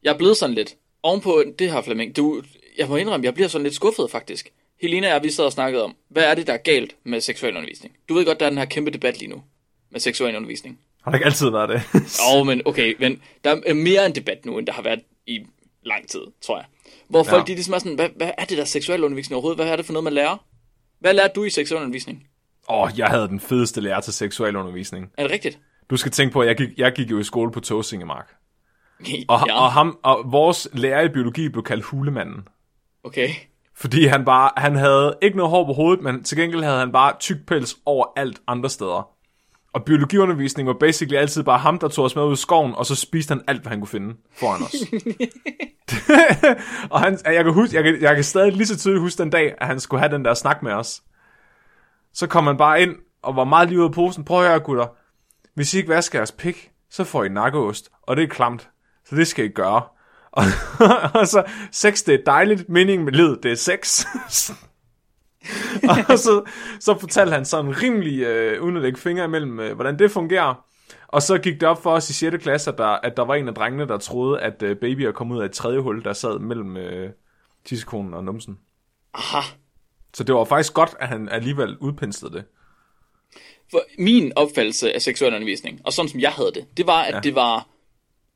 [0.03, 2.17] jeg er blevet sådan lidt ovenpå det her, Flemming.
[2.17, 2.41] Du,
[2.77, 4.49] jeg må indrømme, jeg bliver sådan lidt skuffet, faktisk.
[4.81, 7.21] Helena og jeg, vi sad og snakkede om, hvad er det, der er galt med
[7.21, 7.95] seksualundervisning?
[8.09, 9.43] Du ved godt, der er den her kæmpe debat lige nu
[9.91, 10.79] med seksualundervisning.
[11.03, 11.81] Har der ikke altid været det?
[12.33, 14.99] Åh, oh, men okay, men der er mere en debat nu, end der har været
[15.27, 15.39] i
[15.85, 16.65] lang tid, tror jeg.
[17.09, 17.37] Hvor folk, Ja.
[17.37, 17.45] ja.
[17.45, 19.57] de ligesom er sådan, hvad, hvad er det der seksualundervisning overhovedet?
[19.57, 20.45] Hvad er det for noget, man lærer?
[20.99, 22.27] Hvad lærte du i seksualundervisning?
[22.69, 25.11] Åh, oh, jeg havde den fedeste lærer til seksualundervisning.
[25.17, 25.59] Er det rigtigt?
[25.89, 28.33] Du skal tænke på, at jeg gik, jeg gik jo i skole på Tåsinge, Mark.
[29.27, 32.47] Og, ja, og, ham, og vores lærer i biologi blev kaldt hulemanden.
[33.03, 33.29] okay.
[33.79, 36.91] Fordi han bare, han havde ikke noget hår på hovedet, men til gengæld havde han
[36.91, 39.09] bare tyk pels over alt andre steder.
[39.73, 42.85] Og biologiundervisning var basically altid bare ham, der tog os med ud i skoven, og
[42.85, 44.75] så spiste han alt, hvad han kunne finde foran os.
[46.91, 49.29] og han, jeg, kan huske, jeg, kan, jeg kan stadig lige så tydeligt huske den
[49.29, 51.01] dag, at han skulle have den der snak med os.
[52.13, 54.25] Så kom han bare ind, og var meget lige ude af posen.
[54.25, 54.87] Prøv at høre, gutter.
[55.53, 58.69] Hvis I ikke vasker jeres pik, så får I nakkeost, og det er klamt.
[59.05, 59.81] Så det skal I gøre.
[60.31, 60.43] Og,
[61.19, 64.05] og så, sex det er dejligt, meningen med livet, det er sex.
[66.09, 66.43] og så,
[66.79, 70.63] så fortalte han sådan rimelig, øh, uden at lægge fingre imellem, øh, hvordan det fungerer.
[71.07, 72.43] Og så gik det op for os i 6.
[72.43, 75.31] klasse, at der, at der var en af drengene, der troede, at uh, babyer kom
[75.31, 77.09] ud af et tredje hul, der sad mellem uh,
[77.65, 78.59] tissekonen og numsen.
[79.13, 79.41] Aha.
[80.13, 82.43] Så det var faktisk godt, at han alligevel udpenslede det.
[83.71, 87.15] For min opfattelse af seksuel undervisning, og sådan som jeg havde det, det var, at
[87.15, 87.19] ja.
[87.19, 87.67] det var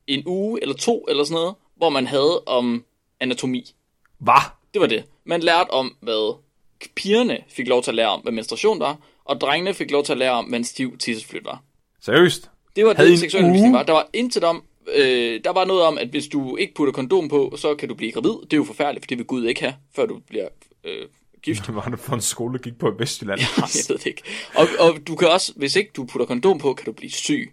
[0.06, 2.84] en uge eller to eller sådan noget, hvor man havde om
[3.20, 3.74] anatomi.
[4.18, 4.42] Hvad?
[4.74, 5.04] Det var det.
[5.24, 6.38] Man lærte om, hvad
[6.94, 10.12] pigerne fik lov til at lære om, hvad menstruation var, og drengene fik lov til
[10.12, 11.62] at lære om, hvad en stiv tisseflyt var.
[12.00, 12.50] Seriøst?
[12.76, 13.82] Det var Havde det, en seksuel undervisning var.
[13.82, 14.62] Der var intet om,
[14.94, 17.94] øh, der var noget om, at hvis du ikke putter kondom på, så kan du
[17.94, 18.34] blive gravid.
[18.42, 20.48] Det er jo forfærdeligt, for det vil Gud ikke have, før du bliver
[20.84, 21.06] øh,
[21.42, 21.64] gift.
[21.64, 23.40] Hvad var det for en skole, der gik på i Vestjylland?
[23.56, 24.22] Jeg ved det ikke.
[24.54, 27.52] Og, og du kan også, hvis ikke du putter kondom på, kan du blive syg.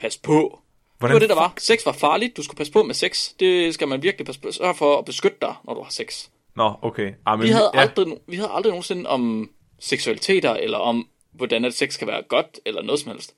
[0.00, 0.60] Pas på.
[1.08, 1.52] Det var det, der var.
[1.58, 2.36] Sex var farligt.
[2.36, 3.30] Du skulle passe på med sex.
[3.40, 4.52] Det skal man virkelig passe på.
[4.52, 6.28] Sørg for at beskytte dig, når du har sex.
[6.56, 7.12] Nå, okay.
[7.26, 7.80] Ah, men, Vi havde, ja.
[7.80, 12.60] aldrig, vi havde aldrig nogensinde om seksualiteter, eller om, hvordan at sex kan være godt,
[12.66, 13.34] eller noget som helst.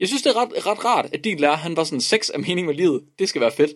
[0.00, 2.38] Jeg synes, det er ret, ret rart, at din lærer, han var sådan, sex er
[2.38, 3.02] mening med livet.
[3.18, 3.70] Det skal være fedt.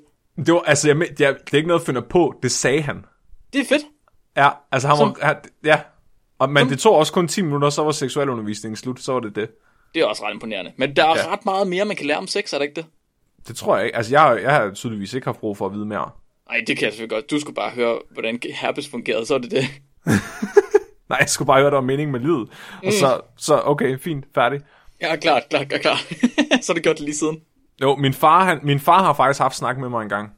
[0.47, 2.35] Det var, altså, jeg, jeg, det er ikke noget, jeg finder på.
[2.42, 3.05] Det sagde han.
[3.53, 3.83] Det er fedt.
[4.37, 5.81] Ja, altså han Som- var, han, ja.
[6.38, 9.21] Og, men Som- det tog også kun 10 minutter, så var seksualundervisningen slut, så var
[9.21, 9.49] det det.
[9.95, 10.73] Det er også ret imponerende.
[10.77, 11.33] Men der er Ja.
[11.33, 12.87] ret meget mere, man kan lære om sex, er der ikke det?
[13.48, 13.96] Det tror jeg ikke.
[13.96, 16.11] Altså, jeg, jeg har tydeligvis ikke haft brug for at vide mere.
[16.50, 17.30] Nej, det kan jeg selvfølgelig godt.
[17.30, 19.64] Du skulle bare høre, hvordan herpes fungerede, så er det det.
[21.09, 22.48] Nej, jeg skulle bare høre, der var mening med livet.
[22.85, 24.61] Og så, så okay, fint, færdig.
[25.00, 25.98] Ja, klart, klart, klart, klart.
[26.62, 27.40] så har det gjort det lige siden.
[27.82, 30.30] Jo, min far, han, min far har faktisk haft snak med mig en gang.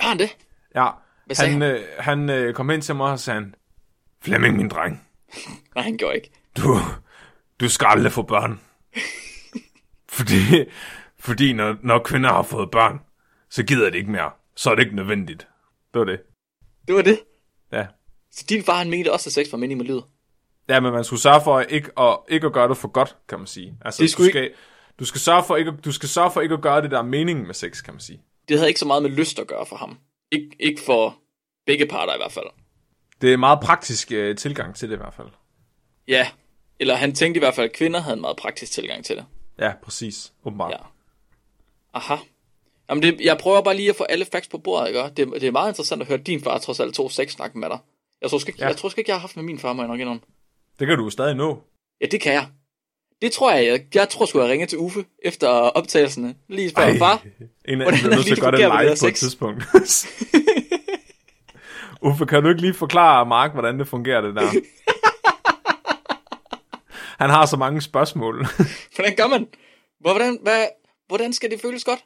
[0.00, 0.36] Har han det?
[0.74, 0.88] Ja,
[1.26, 3.54] Hvad sagde han, øh, han øh, kom hen til mig og sagde, han,
[4.24, 5.02] Flemming, min dreng,
[5.74, 6.30] Nej, han gjorde ikke.
[6.56, 6.78] du,
[7.60, 8.60] du skal aldrig få børn.
[10.08, 10.64] fordi,
[11.22, 13.00] fordi når, når kvinder har fået børn,
[13.50, 14.30] så gider det ikke mere.
[14.56, 15.48] Så er det ikke nødvendigt.
[15.94, 16.20] Det var det.
[16.88, 17.20] Det var det.
[17.72, 17.86] Ja.
[18.30, 20.04] Så din far, han mente også, at sex var mening med livet.
[20.68, 23.16] Ja, men man skulle sørge for at ikke at, ikke at gøre det for godt,
[23.28, 23.76] kan man sige.
[23.84, 24.52] Altså, Det skulle du, skal,
[24.98, 27.02] du, skal sørge for ikke, du skal sørge for ikke at gøre det, der er
[27.02, 28.22] meningen med sex, kan man sige.
[28.48, 29.98] Det havde ikke så meget med lyst at gøre for ham.
[30.34, 31.18] Ik- ikke for
[31.66, 32.46] begge parter i hvert fald.
[33.20, 35.28] Det er en meget praktisk øh, tilgang til det i hvert fald.
[36.08, 36.26] Ja.
[36.80, 39.24] Eller han tænkte i hvert fald, at kvinder havde en meget praktisk tilgang til det.
[39.58, 40.32] Ja, præcis.
[40.44, 40.70] Åbenbart.
[40.70, 40.76] Ja.
[41.94, 42.14] Aha.
[42.88, 45.00] Jamen det, jeg prøver bare lige at få alle facts på bordet, ikke?
[45.00, 47.68] Det, det er meget interessant at høre, din far trods alt to sex snakke med
[47.68, 47.78] dig.
[48.22, 48.66] Jeg tror, ikke, Ja.
[48.66, 50.22] jeg tror ikke, jeg har haft med min far, må jeg nok indrømme.
[50.78, 51.62] Det kan du jo stadig nå.
[52.00, 52.46] Ja, det kan jeg.
[53.22, 53.66] Det tror jeg.
[53.66, 56.34] Jeg, jeg tror sgu, jeg ringer til Uffe efter optagelserne.
[56.48, 57.22] Lige spørge far.
[57.68, 59.18] En af dem er nødt til det at fungerer på med et sex?
[59.18, 59.64] tidspunkt.
[62.02, 64.42] Uffe, kan du ikke lige forklare Mark, hvordan det fungerer, det der?
[67.22, 68.46] Han har så mange spørgsmål.
[68.94, 69.46] Hvordan gør man?
[70.00, 70.66] Hvordan, hvad,
[71.12, 72.04] hvordan skal det føles godt?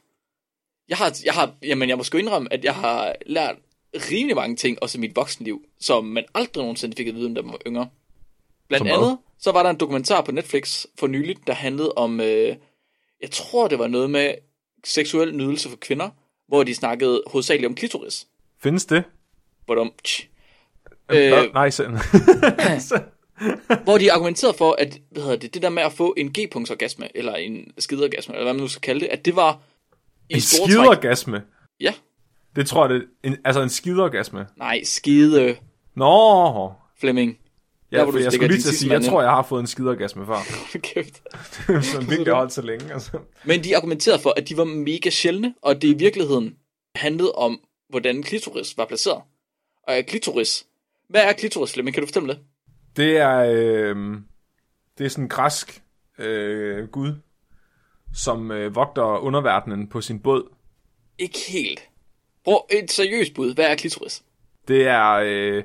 [0.89, 3.55] Jeg har, jeg har, jamen jeg må sgu indrømme, at jeg har lært
[3.93, 7.41] rimelig mange ting, også i mit voksenliv, som man aldrig nogensinde fik at vide, da
[7.41, 7.89] man var yngre.
[8.67, 12.55] Blandt andet, så var der en dokumentar på Netflix for nyligt, der handlede om, øh,
[13.21, 14.33] jeg tror det var noget med
[14.83, 16.09] seksuel nydelse for kvinder,
[16.47, 18.27] hvor de snakkede hovedsageligt om klitoris.
[18.59, 19.03] Findes det?
[19.65, 20.27] Hvor, de, tch,
[21.11, 21.71] Øh, Nej.
[23.83, 27.17] hvor de argumenterede for, at hvad hedder det, det der med at få en G-punktsorgasme,
[27.17, 29.59] eller en skideorgasme, eller hvad man nu skal kalde det, at det var
[30.29, 31.43] i en skidergasme.
[31.79, 31.93] Ja.
[32.55, 34.47] Det tror jeg, det er en, altså en skidergasme.
[34.57, 35.57] Nej, skide
[35.95, 37.37] Nå, Flemming.
[37.91, 39.61] ja, Der, hvor du jeg skulle lige til at sige, jeg tror, jeg har fået
[39.61, 40.37] en skidergasme før.
[40.93, 41.21] Kæft.
[41.91, 42.93] som virkelig har holdt så længe.
[42.93, 43.19] Altså.
[43.45, 46.55] Men de argumenterede for, at de var mega sjældne, og det i virkeligheden
[46.95, 49.21] handlede om, hvordan klitoris var placeret.
[49.87, 50.65] Og er klitoris...
[51.09, 51.93] Hvad er klitoris, Flemming?
[51.93, 52.39] Kan du fortælle det?
[52.97, 53.95] Det er, øh,
[54.97, 55.81] det er sådan en græsk
[56.17, 57.13] øh, gud,
[58.13, 60.49] som øh, vogter underverdenen på sin båd.
[61.17, 61.81] Ikke helt.
[62.43, 63.53] Prøv et seriøst bud.
[63.55, 64.23] Hvad er klitoris?
[64.67, 65.63] Det er, øh,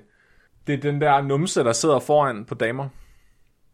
[0.66, 2.88] det er den der numse, der sidder foran på damer.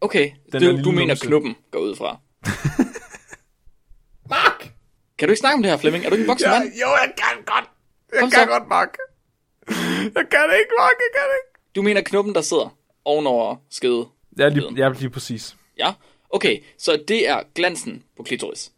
[0.01, 1.27] Okay, Den du, lille du mener numse.
[1.27, 2.17] knuppen går ud fra.
[4.29, 4.71] Mark!
[5.17, 6.05] Kan du ikke snakke om det her, Flemming?
[6.05, 6.69] Er du ikke en voksen Ja, mand?
[6.81, 7.69] jo, jeg kan godt.
[8.11, 8.45] Jeg Kom kan så.
[8.45, 8.97] godt, Mark.
[10.15, 10.95] Jeg kan det ikke, Mark.
[11.05, 11.59] Jeg kan det ikke.
[11.75, 12.75] Du mener knuppen, der sidder
[13.09, 14.05] ovenover skede.
[14.37, 15.55] Ja, lige, ja, lige præcis.
[15.77, 15.93] Ja,
[16.29, 18.71] okay, så det er glansen på klitoris.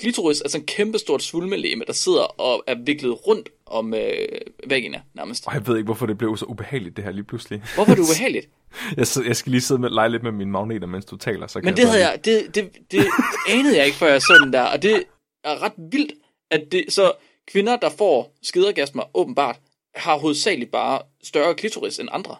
[0.00, 4.28] Klitoris er sådan en kæmpestort svulmelæme, der sidder og er viklet rundt om øh,
[4.66, 5.46] vagina nærmest.
[5.46, 7.62] Og jeg ved ikke, hvorfor det blev så ubehageligt, det her lige pludselig.
[7.74, 8.48] Hvorfor er det ubehageligt?
[8.96, 11.46] Jeg, jeg skal lige sidde med lege lidt med mine magneter, mens du taler.
[11.46, 13.06] Så kan Men det havde jeg, det, det, det
[13.48, 15.04] anede jeg ikke, før jeg så den der, og det
[15.44, 16.12] er ret vildt,
[16.50, 17.12] at det, så
[17.52, 19.56] kvinder, der får skidergasmer, åbenbart,
[19.94, 22.36] har hovedsageligt bare større klitoris end andre.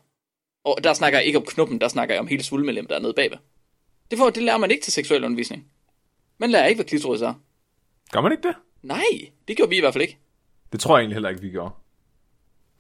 [0.65, 2.99] Og der snakker jeg ikke om knuppen, der snakker jeg om hele svulmelem, der er
[3.01, 3.37] nede bagved.
[4.11, 5.67] Det, får, det lærer man ikke til seksuel undervisning.
[6.39, 7.35] Man lærer ikke, hvad klitoris er.
[8.13, 8.55] Gør man ikke det?
[8.83, 9.05] Nej,
[9.49, 10.19] det gjorde vi i hvert fald ikke.
[10.73, 11.71] Det tror jeg egentlig heller ikke, vi gjorde.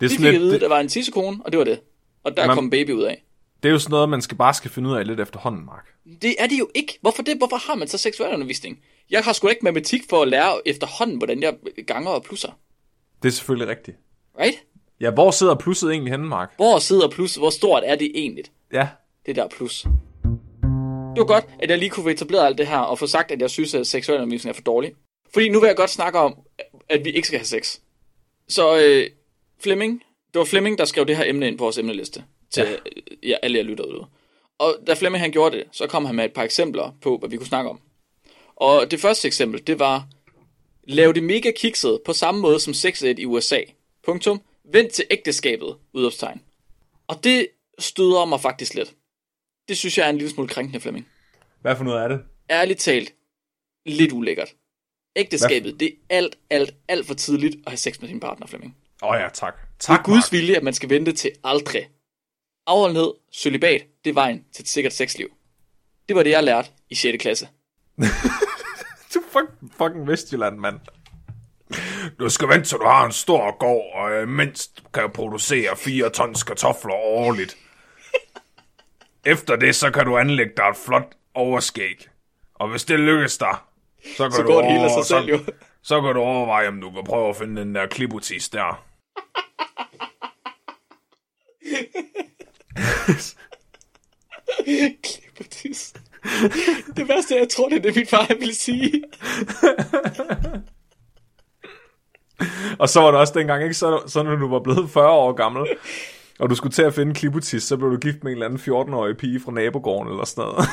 [0.01, 1.81] Det er, Vi sådan fik lidt, det, der var en tissekone, og det var det.
[2.25, 3.25] Og der Man- kom baby ud af.
[3.63, 5.95] det er jo sådan noget, man skal bare skal finde ud af lidt efterhånden, Mark.
[6.23, 6.99] Det er det jo ikke.
[7.01, 7.37] Hvorfor det?
[7.39, 8.81] Hvorfor har man så seksuel undervisning?
[9.11, 11.55] Jeg har sgu ikke matematik for at lære efterhånden, hvordan jeg
[11.87, 12.59] ganger og plusser.
[13.23, 13.97] Det er selvfølgelig rigtigt.
[14.41, 14.57] Right?
[15.05, 16.53] Ja, hvor sidder plusset egentlig henne, Mark?
[16.57, 17.35] Hvor sidder plus?
[17.35, 18.89] Hvor stort er det egentlig, Ja,
[19.27, 19.83] det der plus?
[19.83, 23.31] Det var godt, at jeg lige kunne få etableret alt det her, og få sagt,
[23.31, 24.93] at jeg synes, at seksuel undervisning er for dårlig.
[25.33, 26.35] Fordi nu vil jeg godt snakke om,
[26.89, 27.79] at vi ikke skal have sex.
[28.49, 29.11] Så øh,
[29.63, 32.25] Flemming, det var Flemming, der skrev det her emne ind på vores emneliste.
[32.51, 33.29] Til ja.
[33.29, 34.07] Ja, alle jer lytter ude.
[34.59, 37.29] Og da Flemming han gjorde det, så kom han med et par eksempler på, hvad
[37.29, 37.81] vi kunne snakke om.
[38.57, 40.07] Og det første eksempel, det var,
[40.85, 43.61] lav det mega kikset på samme måde som sexet i USA.
[44.07, 44.41] Punktum.
[44.73, 46.43] Vent til ægteskabet, udopstegn.
[47.09, 47.49] Og det
[47.79, 48.95] støder mig faktisk lidt.
[49.69, 51.09] Det synes jeg er en lille smule krænkende, Flemming.
[51.61, 52.21] hvad for noget er det?
[52.51, 53.15] Ærligt talt,
[53.87, 54.55] lidt ulækkert.
[55.17, 58.77] Ægteskabet, det er alt, alt, alt for tidligt at have sex med sin partner, Flemming.
[59.03, 59.55] Åh oh, ja, tak.
[59.55, 61.89] Det Tak, er Guds vilje, at man skal vente til aldrig.
[62.67, 65.29] Afholdenhed, cølibat, det er vejen til et sikkert sexliv.
[66.09, 67.23] Det var det, jeg lærte i 6.
[67.23, 67.49] klasse.
[69.15, 70.81] Du fuck, fucking Vestjylland, mand.
[72.19, 76.11] Du skal vente, til du har en stor gård, og øh, mindst kan producere 4
[76.11, 77.57] tons kartofler årligt.
[79.25, 82.09] Efter det, så kan du anlægge dig et flot overskæg.
[82.55, 83.57] Og hvis det lykkes dig,
[84.17, 85.39] så kan, Så du, af sig så, selv, jo.
[85.83, 88.85] så kan du overveje, om du kan prøve at finde den der klibutis der.
[95.03, 95.95] Klipotis.
[96.97, 99.03] Det værste jeg tror, det er det, min far ville sige.
[102.79, 103.75] Og så var det også dengang, ikke?
[103.75, 105.67] Så, så når du var blevet 40 år gammel,
[106.39, 108.61] og du skulle til at finde klibutis, så blev du gift med en eller anden
[108.61, 110.67] 14-årig pige fra nabogården eller sådan noget.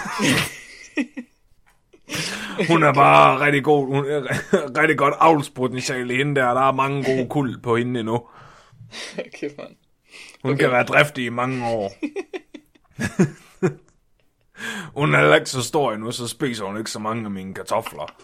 [2.67, 4.21] Hun er bare rigtig god, hun er
[4.81, 6.53] rigtig godt avlspotentiale i hende der.
[6.53, 8.27] Der er mange gode kuld på hende endnu.
[9.39, 9.75] Kæft, mand.
[10.43, 10.61] Hun okay.
[10.61, 11.93] kan være driftig i mange år.
[14.99, 17.53] hun er heller ikke så stor endnu, så spiser hun ikke så mange af mine
[17.53, 18.15] kartofler.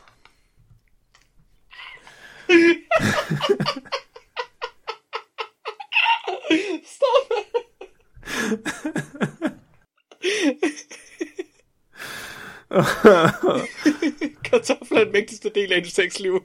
[14.43, 16.43] Kartofler er den vigtigste del af et sexliv.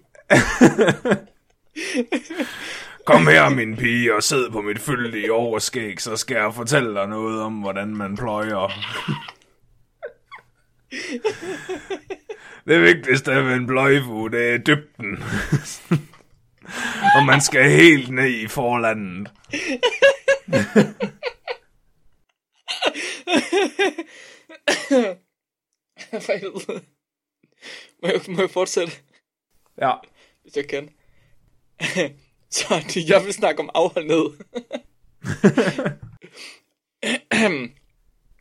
[3.07, 7.09] Kom her, min pige, og sid på mit fyldige overskæg, så skal jeg fortælle dig
[7.09, 8.73] noget om, hvordan man pløjer.
[12.69, 15.25] Det vigtigste ved en pløjfu, det er dybden.
[17.17, 19.31] og man skal helt ned i forlandet.
[26.13, 26.83] For helvede.
[28.03, 28.93] Må jeg, må jeg fortsætte,
[29.81, 29.93] Ja.
[30.43, 30.89] hvis jeg kan?
[32.51, 34.27] Så jeg vil snakke om afholdenhed.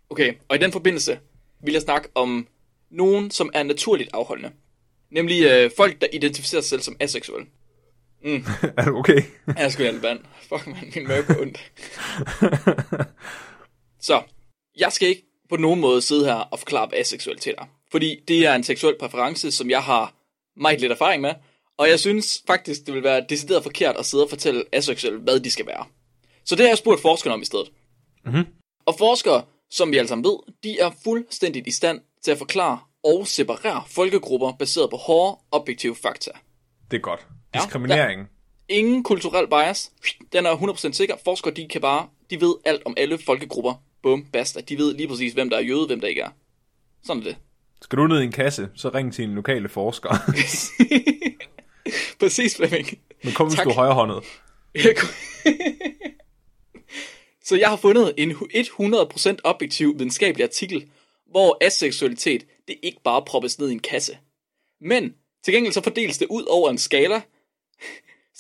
[0.10, 1.20] okay, og i den forbindelse
[1.64, 2.48] vil jeg snakke om
[2.90, 4.52] nogen, som er naturligt afholdende.
[5.10, 7.48] Nemlig øh, folk, der identificerer sig selv som aseksuelle.
[8.78, 9.22] Er du okay?
[9.58, 10.20] Jeg skulle hjælpe vand.
[10.50, 11.72] Fuck man, min mave går ondt.
[14.08, 14.22] Så,
[14.78, 17.66] jeg skal ikke på nogen måde sidde her og forklare, hvad aseksualitet er.
[17.92, 20.14] Fordi det er en seksuel præference, som jeg har
[20.58, 21.34] meget lidt erfaring med.
[21.78, 25.40] Og jeg synes faktisk, det vil være decideret forkert at sidde og fortælle aseksuelle, hvad
[25.40, 25.86] de skal være.
[26.46, 27.72] Så det har jeg spurgt forskerne om i stedet.
[28.26, 28.46] Mm-hmm.
[28.86, 32.80] Og forskere, som vi alle sammen ved, de er fuldstændigt i stand til at forklare
[33.04, 36.32] og separere folkegrupper baseret på hårde, objektive fakta.
[36.92, 37.28] Det er godt.
[37.54, 38.28] Diskriminering.
[38.70, 39.92] Ingen kulturel bias.
[40.34, 41.16] Den er 100% sikker.
[41.24, 43.74] Forskere, de kan bare, de ved alt om alle folkegrupper.
[44.04, 44.62] Bum, basta.
[44.62, 46.30] De ved lige præcis, hvem der er jøde, hvem der ikke er.
[47.04, 47.36] Sådan er det.
[47.82, 50.10] Skal du ned i en kasse, så ring til en lokale forsker.
[52.20, 52.88] Præcis, Flemming.
[53.24, 53.66] Men kom, hvis Tak.
[53.66, 54.24] du er højrehåndet.
[57.44, 60.90] Så jeg har fundet en 100% objektiv videnskabelig artikel,
[61.32, 64.18] hvor aseksualitet, det ikke bare proppes ned i en kasse.
[64.82, 67.22] Men til gengæld så fordeles det ud over en skala,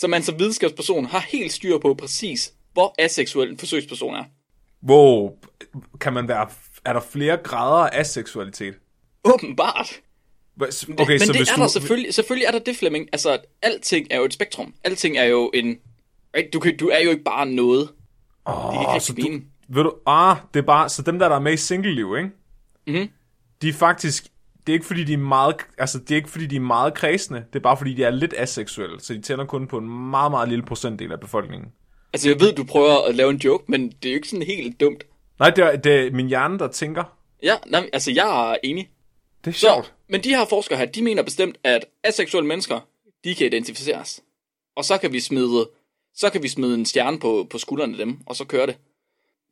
[0.01, 4.23] så man som videnskabsperson har helt styr på præcis, hvor aseksuel en forsøgsperson er.
[4.87, 5.35] Wow,
[5.99, 6.49] kan man være...
[6.85, 8.73] Er der flere grader af seksualitet?
[9.23, 10.01] Åbenbart.
[10.61, 10.71] Okay, Men
[11.19, 11.61] så det hvis er du...
[11.61, 12.13] der selvfølgelig.
[12.13, 13.09] Selvfølgelig er der det, Flemming.
[13.11, 14.73] Altså, alting er jo et spektrum.
[14.83, 15.77] Alting er jo en...
[16.35, 16.53] Right?
[16.53, 17.89] Du, kan, du er jo ikke bare noget.
[18.47, 21.29] Åh, Det er ikke så du, ved du, ah, det er bare, så dem der,
[21.29, 22.29] der er med i single-liv, ikke?
[22.87, 23.09] Mhm.
[23.61, 24.27] De er faktisk,
[24.71, 26.93] det er ikke fordi, de er meget, altså det er ikke fordi, de er meget
[26.93, 29.89] kredsende, det er bare fordi, de er lidt aseksuelle, så de tænder kun på en
[30.09, 31.69] meget, meget lille procentdel af befolkningen.
[32.13, 34.45] Altså, jeg ved, du prøver at lave en joke, men det er jo ikke sådan
[34.45, 35.03] helt dumt.
[35.39, 37.17] Nej, det er, det er min hjerne, der tænker.
[37.43, 38.89] Ja, nej, altså, jeg er enig.
[39.45, 39.93] Det er Så, sjovt.
[40.09, 42.79] men de her forskere her, de mener bestemt, at aseksuelle mennesker,
[43.23, 44.21] de kan identificeres.
[44.75, 45.69] Og så kan vi smide,
[46.15, 48.77] så kan vi smide en stjerne på, på skuldrene af dem, og så kører det.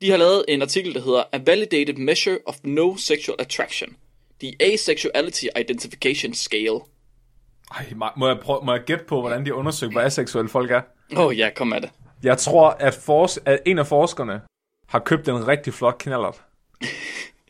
[0.01, 3.95] De har lavet en artikel, der hedder A Validated Measure of No Sexual Attraction.
[4.41, 6.79] The Asexuality Identification Scale.
[7.71, 10.81] Ej, må- jeg, prøve, må jeg gætte på, hvordan de undersøger, hvor aseksuelle folk er?
[11.17, 11.89] Åh oh, ja, kom med det.
[12.23, 14.41] Jeg tror, at, fors- at en af forskerne
[14.89, 16.41] har købt en rigtig flot knallert.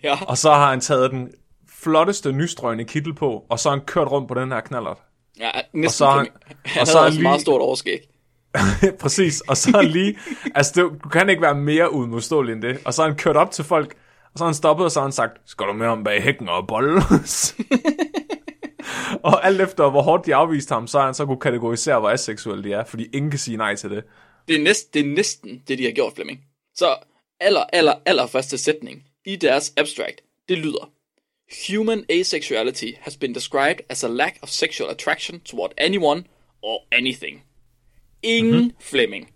[0.04, 0.18] Ja.
[0.28, 1.32] Og så har han taget den
[1.70, 4.98] flotteste nystrøgne kittel på, og så har han kørt rundt på den her knallert.
[5.40, 5.86] Ja, næsten.
[5.86, 8.10] Og så har han- han, han og så havde også han meget lige- stort overskæg.
[9.02, 10.18] Præcis, og så har han lige,
[10.56, 13.36] altså det, du kan ikke være mere udmodståelig end det, og så har han kørt
[13.38, 13.96] op til folk,
[14.40, 16.50] så har han stoppet, og så har han sagt, skal du med om bag hækken
[16.50, 17.56] og bolles?
[19.24, 22.10] og alt efter, hvor hårdt de afviste ham, så har han så kunne kategorisere, hvor
[22.10, 24.04] aseksuelle de er, fordi ingen kan sige nej til det.
[24.48, 26.40] Det er, næst, det er næsten det, de har gjort, Flemming.
[26.76, 26.96] Så
[27.40, 30.92] aller, aller, aller første sætning i deres abstract, det lyder,
[31.70, 36.24] Human asexuality has been described as a lack of sexual attraction toward anyone
[36.62, 37.44] or anything.
[38.24, 38.60] Ingen Mhm.
[38.60, 38.76] mm-hmm.
[38.80, 39.30] Flemming.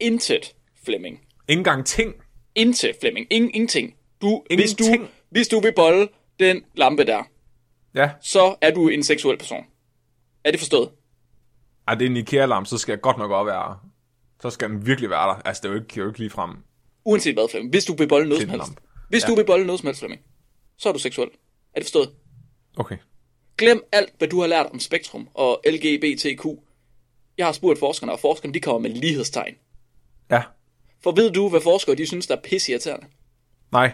[0.00, 1.20] Intet Flemming.
[1.48, 2.14] Ikke engang ting.
[2.54, 3.26] Intet Flemming.
[3.30, 3.94] Ingen, ingenting.
[4.22, 5.10] Du, hvis, du, Ingenting.
[5.30, 7.22] hvis du vil bolle den lampe der,
[7.94, 9.64] Ja, så er du en seksuel person.
[10.44, 10.90] Er det forstået?
[11.88, 13.78] Ej, det er en IKEA-lamp, så skal jeg godt nok op være
[14.42, 15.34] Så skal den virkelig være der.
[15.34, 16.50] Altså, det er jo ikke, jo ikke lige frem.
[17.04, 17.70] Uanset hvad, Flemming.
[17.70, 18.72] Hvis du vil bolle noget som helst.
[19.08, 19.28] Hvis ja.
[19.28, 20.22] du vil bolle noget som helst, Flemming,
[20.78, 21.28] så er du seksuel.
[21.74, 22.10] Er det forstået?
[22.76, 22.96] Okay.
[23.58, 26.46] Glem alt, hvad du har lært om spektrum og LGBTQ.
[27.38, 29.54] Jeg har spurgt forskerne, og forskerne de kommer med lighedstegn.
[30.30, 30.42] Ja.
[31.02, 33.06] For ved du, hvad forskere de synes, der er pisseirriterende?
[33.72, 33.92] Nej.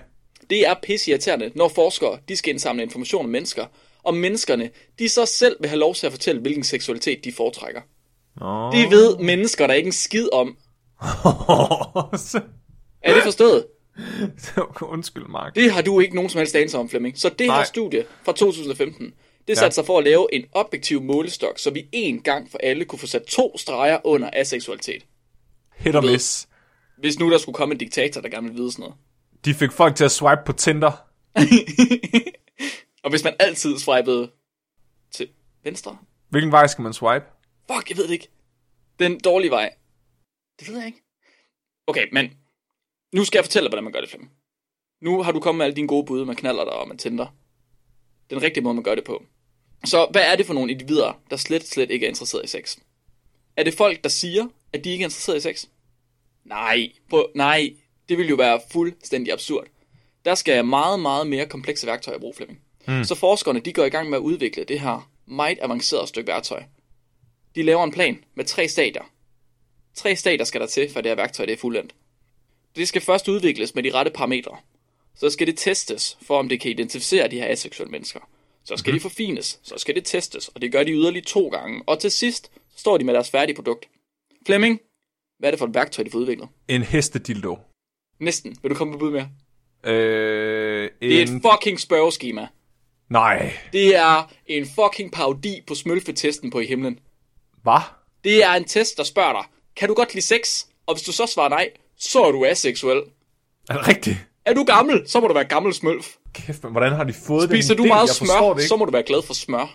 [0.50, 3.66] Det er pisseirriterende, når forskere de skal indsamle information om mennesker,
[4.02, 7.80] og menneskerne de så selv vil have lov til at fortælle, hvilken seksualitet de foretrækker.
[8.40, 8.70] Nå.
[8.72, 10.56] Det ved mennesker, der ikke en skid om.
[13.02, 13.66] Er det forstået?
[14.94, 15.54] Undskyld, Mark.
[15.54, 17.18] Det har du ikke nogen som helst anelse om, Flemming.
[17.18, 17.64] Så det her Nej.
[17.64, 19.12] studie fra 2015,
[19.48, 22.84] det satte sig for at lave en objektiv målestok, så vi en gang for alle
[22.84, 25.02] kunne få sat to streger under aseksualitet.
[25.76, 26.48] Hit og miss.
[26.98, 28.96] Hvis nu der skulle komme en diktator, der gerne ville vide sådan noget.
[29.44, 30.92] De fik folk til at swipe på Tinder.
[33.05, 34.31] Og hvis man altid swipede
[35.11, 35.29] til
[35.64, 35.98] venstre?
[36.29, 37.24] Hvilken vej skal man swipe?
[37.72, 38.29] Fuck, jeg ved det ikke.
[38.98, 39.74] Den dårlige vej.
[40.61, 41.03] Det ved jeg ikke.
[41.87, 42.33] Okay, men
[43.12, 44.33] nu skal jeg fortælle dig, hvordan man gør det, Flemming.
[45.00, 47.26] Nu har du kommet med alle dine gode bud, man knaller dig og man tænder.
[48.31, 49.22] Den rigtige måde, man gør det på.
[49.85, 52.79] Så hvad er det for nogle individer, der slet, slet ikke er interesseret i sex?
[53.57, 55.66] Er det folk, der siger, at de ikke er interesseret i sex?
[56.44, 57.74] Nej, på, nej,
[58.11, 59.66] det vil jo være fuldstændig absurd.
[60.25, 62.61] Der skal meget, meget mere komplekse værktøjer i brug, Flemming.
[62.88, 63.05] Mm.
[63.05, 66.62] Så forskerne, de går i gang med at udvikle det her meget avancerede stykke værktøj.
[67.55, 69.03] De laver en plan med tre stadier.
[69.94, 71.94] Tre stadier skal der til, for det her værktøj det er fuldendt.
[72.77, 74.57] Det skal først udvikles med de rette parametre.
[75.14, 78.20] Så skal det testes, for om det kan identificere de her aseksuelle mennesker.
[78.64, 78.94] Så skal mm-hmm.
[78.94, 81.83] det forfines, så skal det testes, og det gør de yderligere to gange.
[81.87, 83.88] Og til sidst så står de med deres færdige produkt.
[84.46, 84.81] Flemming,
[85.38, 86.49] hvad er det for et værktøj, de får udviklet?
[86.68, 87.59] En hestedildo.
[88.20, 88.56] Næsten.
[88.62, 89.28] Vil du komme på bud mere?
[89.85, 91.11] Øh, en...
[91.11, 92.46] Det er et fucking spørgeskema.
[93.09, 93.52] Nej.
[93.72, 96.98] Det er en fucking parodi på smølfetesten på i himlen.
[97.62, 97.80] Hvad?
[98.24, 99.44] Det er en test, der spørger dig,
[99.76, 100.64] kan du godt lide sex?
[100.87, 103.02] Og hvis du så svarer nej, så er du aseksuel.
[103.68, 104.16] Er det rigtigt?
[104.44, 106.14] Er du gammel, så må du være gammel smølf.
[106.35, 108.68] Kæft, men hvordan har de fået Spiser den du meget jeg smør, det ikke.
[108.68, 109.59] så må du være glad for smør.
[109.59, 109.66] Jeg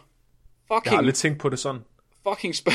[0.72, 1.82] har Fucking, aldrig tænkt på det sådan.
[2.30, 2.74] fucking, spørg...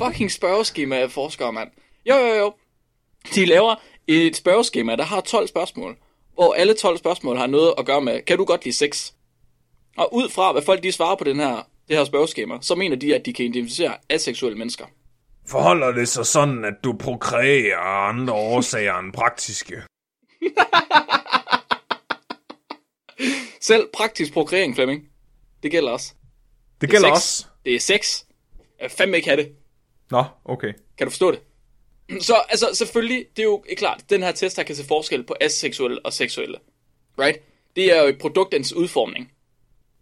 [0.06, 1.68] fucking spørgeskema af forskere, mand.
[2.08, 2.54] Jo, jo, jo.
[3.34, 3.74] De laver
[4.06, 5.96] et spørgeskema, der har 12 spørgsmål,
[6.34, 9.12] hvor alle 12 spørgsmål har noget at gøre med, kan du godt lide sex?
[9.96, 12.96] Og ud fra, hvad folk de svarer på den her, det her spørgeskema, så mener
[12.96, 14.84] de, at de kan identificere aseksuelle mennesker.
[15.46, 19.82] Forholder det sig sådan, at du prokreerer andre årsager end praktiske?
[23.60, 25.08] Selv praktisk prokreering, Flemming.
[25.62, 26.14] Det gælder også.
[26.80, 27.12] Det gælder sex.
[27.16, 27.46] også.
[27.64, 28.24] Det er sex.
[28.80, 29.52] Jeg fandme ikke have det.
[30.10, 30.72] Nå, okay.
[30.98, 31.40] Kan du forstå det?
[32.28, 35.22] Så altså, selvfølgelig, det er jo er klart, den her test her kan se forskel
[35.22, 36.58] på aseksuelle og seksuelle.
[37.18, 37.38] Right?
[37.76, 39.32] Det er jo et produkt af dens udformning.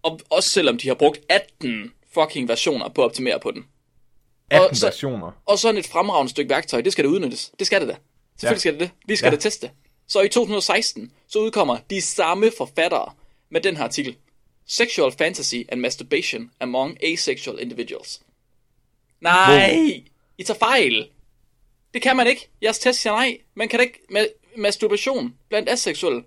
[0.02, 3.64] Og også selvom de har brugt 18 fucking versioner på at optimere på den.
[4.50, 5.30] 18 så- versioner.
[5.46, 7.52] Og sådan et fremragende stykke værktøj, det skal det udnyttes.
[7.58, 7.96] Det skal det da.
[8.38, 8.58] Selvfølgelig Ja.
[8.58, 8.90] skal det det.
[9.06, 9.30] Vi skal Ja.
[9.30, 9.70] det teste.
[10.08, 13.12] Så i 2016, så udkommer de samme forfattere
[13.50, 14.16] med den her artikel.
[14.66, 18.20] Sexual Fantasy and Masturbation Among Asexual Individuals.
[19.20, 20.02] Nej,
[20.38, 21.08] I tager fejl.
[21.94, 22.48] Det kan man ikke.
[22.62, 23.38] Jeres test siger nej.
[23.54, 24.26] Man kan da ikke med
[24.56, 26.22] masturbation blandt aseksuelle.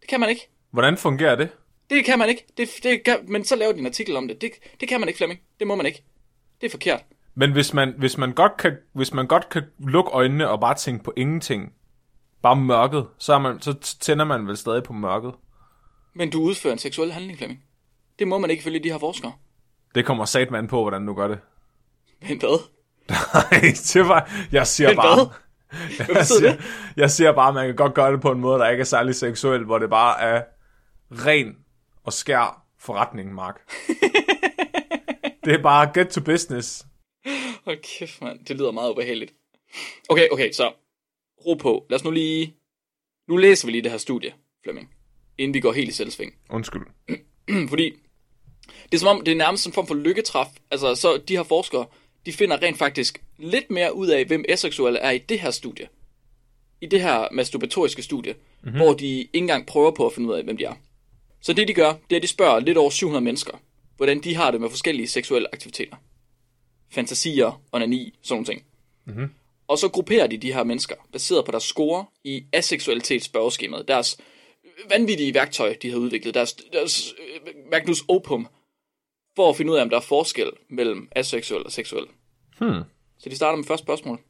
[0.00, 0.48] Det kan man ikke.
[0.70, 1.48] Hvordan fungerer det?
[1.90, 2.44] Det kan man ikke.
[2.56, 4.40] Det, det kan, men så laver de en artikel om det.
[4.40, 4.50] det.
[4.80, 5.40] Det kan man ikke, Flemming.
[5.58, 6.02] Det må man ikke.
[6.60, 7.04] Det er forkert.
[7.34, 10.74] Men hvis man, hvis man, godt, kan, hvis man godt kan lukke øjnene og bare
[10.74, 11.72] tænke på ingenting,
[12.42, 15.34] bare mørket, så, er man, så tænder man vel stadig på mørket.
[16.14, 17.64] Men du udfører en seksuel handling, Flemming.
[18.18, 19.32] Det må man ikke følge de her forskere.
[19.94, 21.38] Det kommer satman på, hvordan du gør det.
[22.28, 22.77] Men hvad?
[23.34, 23.60] Nej,
[23.92, 25.16] det var, jeg siger bare...
[25.16, 26.16] hvad?
[26.16, 26.64] Jeg siger, det?
[26.96, 28.84] jeg siger bare, at man kan godt gøre det på en måde, der ikke er
[28.84, 30.42] særlig seksuel, hvor det bare er
[31.10, 31.56] ren
[32.04, 33.60] og skær forretning, Mark.
[35.44, 36.86] Det er bare get to business.
[37.64, 38.44] Hold kæft, mand.
[38.44, 39.34] Det lyder meget ubehageligt.
[40.08, 40.72] Okay, okay, så
[41.46, 41.86] ro på.
[41.90, 42.54] Lad os nu lige...
[43.28, 44.32] Nu læser vi lige det her studie,
[44.62, 44.90] Flemming.
[45.38, 46.32] Inden vi går helt i selvsving.
[46.50, 46.82] Undskyld.
[47.70, 47.92] Fordi
[48.82, 50.46] det er som om, det er nærmest en form for lykketræf.
[50.70, 51.86] Altså, så de her forskere,
[52.28, 55.88] de finder rent faktisk lidt mere ud af, hvem aseksuelle er i det her studie.
[56.80, 58.76] I det her masturbatoriske studie, mm-hmm.
[58.76, 60.74] hvor de ikke engang prøver på at finde ud af, hvem de er.
[61.40, 63.52] Så det de gør, det er, at de spørger lidt over 700 mennesker,
[63.96, 65.96] hvordan de har det med forskellige seksuelle aktiviteter.
[66.90, 68.64] Fantasier, onani, sådan nogle ting.
[69.04, 69.30] Mm-hmm.
[69.68, 73.88] Og så grupperer de de her mennesker, baseret på deres score i aseksualitetsspørgeskemaet.
[73.88, 74.18] Deres
[74.90, 76.34] vanvittige værktøj, de har udviklet.
[76.34, 78.48] Deres, deres øh, Magnus Opum,
[79.36, 82.06] for at finde ud af, om der er forskel mellem aseksuel og seksuel.
[82.58, 82.82] Hmm.
[83.18, 84.20] Så de starter med første spørgsmål.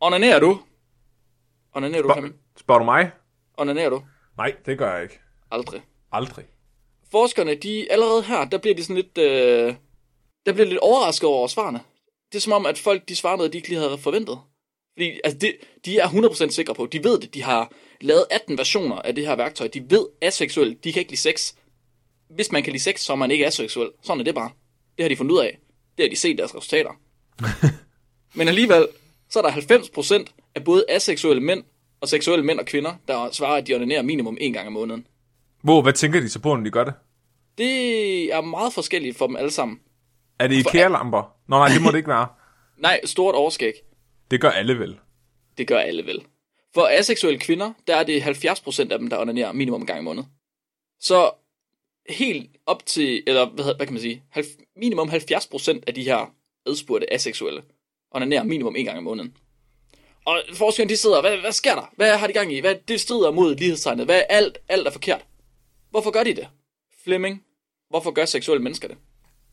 [0.00, 0.60] Onanerer du?
[1.74, 2.34] Onanerer du, Flemming?
[2.56, 3.10] Spørger du mig?
[3.56, 4.02] Onanerer du?
[4.36, 5.20] Nej, det gør jeg ikke.
[5.50, 5.82] Aldrig.
[6.12, 6.44] Aldrig.
[7.10, 9.74] Forskerne, de allerede her, der bliver de sådan lidt, øh,
[10.46, 11.80] der bliver lidt overrasket over svarene.
[12.32, 14.38] Det er som om, at folk, de svarer noget, de ikke lige havde forventet.
[14.96, 18.58] Fordi altså det, de er 100% sikre på, de ved det, de har lavet 18
[18.58, 19.68] versioner af det her værktøj.
[19.68, 21.54] De ved aseksuel, de kan ikke lide sex.
[22.30, 23.90] Hvis man kan lide sex, så er man ikke aseksuel.
[24.02, 24.50] Sådan er det bare.
[24.96, 25.58] Det har de fundet ud af.
[25.98, 26.90] Det har de set deres resultater.
[28.34, 28.88] Men alligevel,
[29.30, 30.24] så er der 90%
[30.54, 31.64] af både aseksuelle mænd
[32.00, 35.06] og seksuelle mænd og kvinder, der svarer, at de onanerer minimum en gang om måneden.
[35.62, 36.94] Hvor, hvad tænker de så på, når de gør det?
[37.58, 39.80] Det er meget forskelligt for dem alle sammen.
[40.38, 41.34] Er det IKEA-lamper?
[41.48, 42.26] Nå nej, det må det ikke være.
[42.86, 43.72] Nej, stort overskæg.
[44.30, 44.98] Det gør alle vel.
[45.58, 46.22] Det gør alle vel.
[46.74, 50.02] For aseksuelle kvinder, der er det 70% af dem, der onanerer minimum en gang i
[50.02, 50.28] måneden.
[51.00, 51.30] Så
[52.08, 56.34] helt op til, eller hvad, hvad kan man sige, halv- minimum 70% af de her
[56.68, 57.62] adspurgte aseksuelle
[58.10, 59.34] onanerer minimum en gang i måneden.
[60.24, 61.90] Og forskerne de sidder, hvad, hvad sker der?
[61.96, 62.60] Hvad har de gang i?
[62.60, 64.04] Hvad, det strider mod lighedstegnet.
[64.06, 65.24] Hvad alt, alt er forkert.
[65.90, 66.48] Hvorfor gør de det?
[67.04, 67.42] Flemming,
[67.90, 68.96] hvorfor gør seksuelle mennesker det?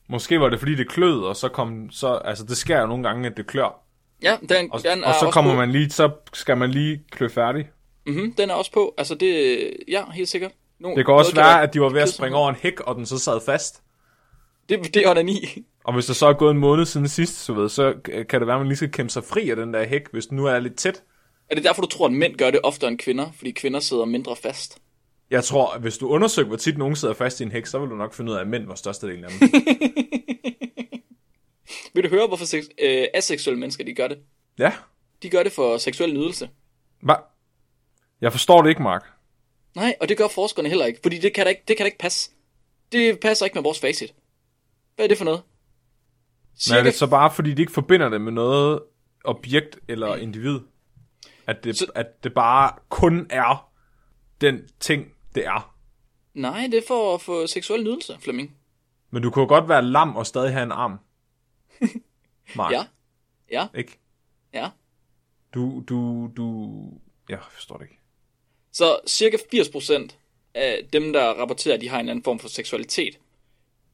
[0.10, 1.90] Måske var det, fordi det klød, og så kom...
[1.92, 3.82] Så, altså, det sker jo nogle gange, at det klør.
[4.24, 5.58] Ja, den, Og, den er og så kommer på.
[5.58, 5.90] man lige...
[5.90, 7.70] Så skal man lige klø færdig.
[8.06, 8.94] Mm-hmm, den er også på.
[8.98, 10.52] Altså det, ja, helt sikkert.
[10.80, 12.96] Nogle, Det kan også være, at de var ved at springe over en hæk, og
[12.96, 13.82] den så sad fast.
[14.70, 15.66] Det, det er onani.
[15.86, 17.94] Og hvis der så er gået en måned siden sidst, så, ved, så
[18.30, 20.26] kan det være, at man lige skal kæmpe sig fri af den der hæk, hvis
[20.26, 21.04] den nu er lidt tæt.
[21.50, 23.32] Er det derfor, du tror, at mænd gør det oftere end kvinder?
[23.32, 24.78] Fordi kvinder sidder mindre fast.
[25.30, 27.80] Jeg tror, at hvis du undersøger, hvor tit nogen sidder fast i en hæk, så
[27.80, 29.50] vil du nok finde ud af, at mænd var størstedelen af dem.
[31.94, 34.18] Vil du høre, hvorfor sex, øh, aseksuelle mennesker de gør det?
[34.60, 34.74] ja.
[35.24, 36.50] De gør det for seksuel nydelse.
[37.02, 37.16] Hvad?
[38.22, 39.06] Jeg forstår det ikke, Mark.
[39.76, 41.86] Nej, og det gør forskerne heller ikke, fordi det kan da ikke, det kan da
[41.86, 42.32] ikke passe.
[42.92, 44.14] Det passer ikke med vores facit.
[44.96, 45.42] Hvad er det for noget?
[46.56, 48.84] Men er Cirka, det så bare, fordi de ikke forbinder det med noget
[49.24, 50.60] objekt eller individ?
[51.48, 53.72] At det, Så- at det bare kun er
[54.42, 55.76] den ting, det er.
[56.34, 58.56] Nej, det er for at få seksuel nydelse, Flemming.
[59.12, 61.00] Men du kunne godt være lam og stadig have en arm.
[62.56, 62.86] Mark, Ja,
[63.52, 64.00] ja, ikke?
[64.54, 64.70] ja.
[65.54, 66.78] Du, du, du...
[67.30, 68.00] Jeg forstår det ikke.
[68.72, 70.08] Så cirka 80%
[70.54, 73.20] af dem, der rapporterer, at de har en anden form for seksualitet,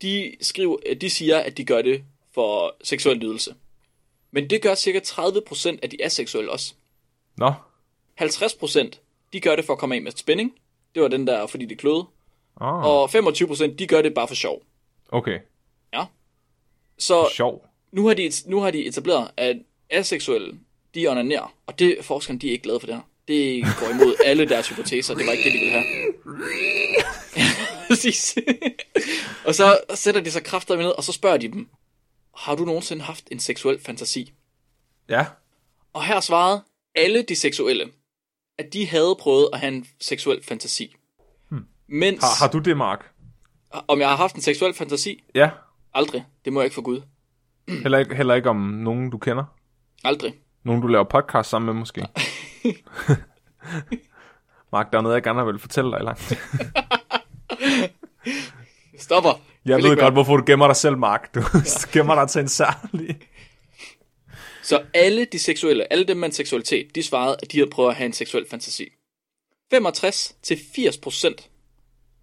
[0.01, 2.03] de, skriver, de siger, at de gør det
[2.34, 3.56] for seksuel nydelse.
[4.32, 6.74] Men det gør cirka 30% af de aseksuelle også.
[7.38, 7.54] Nå,
[8.22, 8.90] 50%
[9.34, 10.54] de gør det for at komme af med spænding.
[10.96, 12.06] Det var den der, fordi det kløede.
[12.62, 14.62] oh, Og 25% de gør det bare for sjov.
[15.10, 15.40] okay.
[15.94, 16.06] Ja.
[16.98, 17.66] Så Sjov.
[17.92, 19.58] nu har de, nu har de etableret, at
[19.90, 20.60] aseksuelle,
[20.96, 21.54] de onanerer.
[21.66, 23.02] Og det forskerne, de er ikke glade for det her.
[23.28, 25.16] Det går imod alle deres hypoteser.
[25.16, 25.86] Det var ikke det, de ville have.
[27.88, 28.38] Præcis.
[29.46, 31.70] og så sætter de sig kræfter ned, og så spørger de dem,
[32.38, 34.34] har du nogensinde haft en seksuel fantasi?
[35.10, 35.26] Ja.
[35.94, 36.64] Og her svarede
[36.96, 37.92] alle de seksuelle,
[38.58, 40.96] at de havde prøvet at have en seksuel fantasi.
[41.50, 41.66] Hmm.
[41.88, 43.12] Mens, Har, har du det, Mark?
[43.88, 45.24] om jeg har haft en seksuel fantasi?
[45.36, 45.50] Ja.
[45.94, 46.26] Aldrig.
[46.46, 47.02] Det må jeg ikke for Gud.
[47.84, 49.44] Heller ikke, heller ikke om nogen, du kender?
[50.04, 50.34] Aldrig.
[50.64, 52.02] Nogen, du laver podcast sammen med, måske?
[54.72, 56.22] Mark, der er noget, jeg gerne vil fortælle dig langt.
[59.06, 59.42] Stopper.
[59.66, 61.36] Jeg ved ikke godt, være- hvorfor du gemmer dig selv, Mark.
[61.36, 61.41] Du
[61.93, 63.20] gemmer dig til en særlig...
[64.64, 67.89] Så alle de seksuelle, alle dem med en seksualitet, de svarede, at de havde prøvet
[67.89, 68.89] at have en seksuel fantasi.
[69.74, 71.34] 65-80%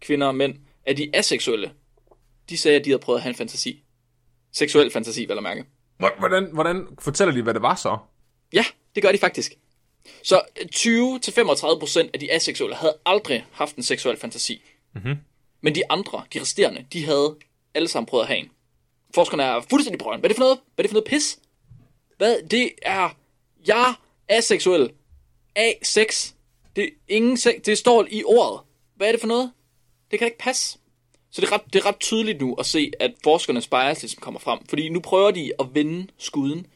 [0.00, 0.54] kvinder og mænd
[0.86, 1.70] af de aseksuelle,
[2.48, 3.82] de sagde, at de havde prøvet at have en fantasi.
[4.52, 5.64] Seksuel fantasi, vel at mærke.
[6.18, 7.98] Hvordan, hvordan fortæller de, hvad det var så?
[8.52, 8.64] Ja,
[8.94, 9.52] det gør de faktisk.
[10.22, 10.40] Så
[10.74, 14.62] 20-35% af de aseksuelle havde aldrig haft en seksuel fantasi.
[14.94, 15.16] Mm-hmm.
[15.60, 17.36] Men de andre, de resterende, de havde
[17.74, 18.50] alle sammen prøvet at have en.
[19.14, 20.20] Forskerne er fuldstændig brøn.
[20.20, 20.58] Hvad er det for noget?
[20.74, 21.38] Hvad er det for noget pis?
[22.16, 22.42] Hvad?
[22.42, 23.16] Det er...
[23.66, 23.94] Jeg
[24.28, 24.90] er seksuel.
[25.58, 26.32] A6.
[26.76, 28.60] Det, er ingen se- det står i ordet.
[28.96, 29.52] Hvad er det for noget?
[30.10, 30.78] Det kan ikke passe.
[31.30, 34.20] Så det er, ret, det er ret tydeligt nu at se, at forskernes bias ligesom
[34.20, 34.58] kommer frem.
[34.68, 36.66] Fordi nu prøver de at vende skuden.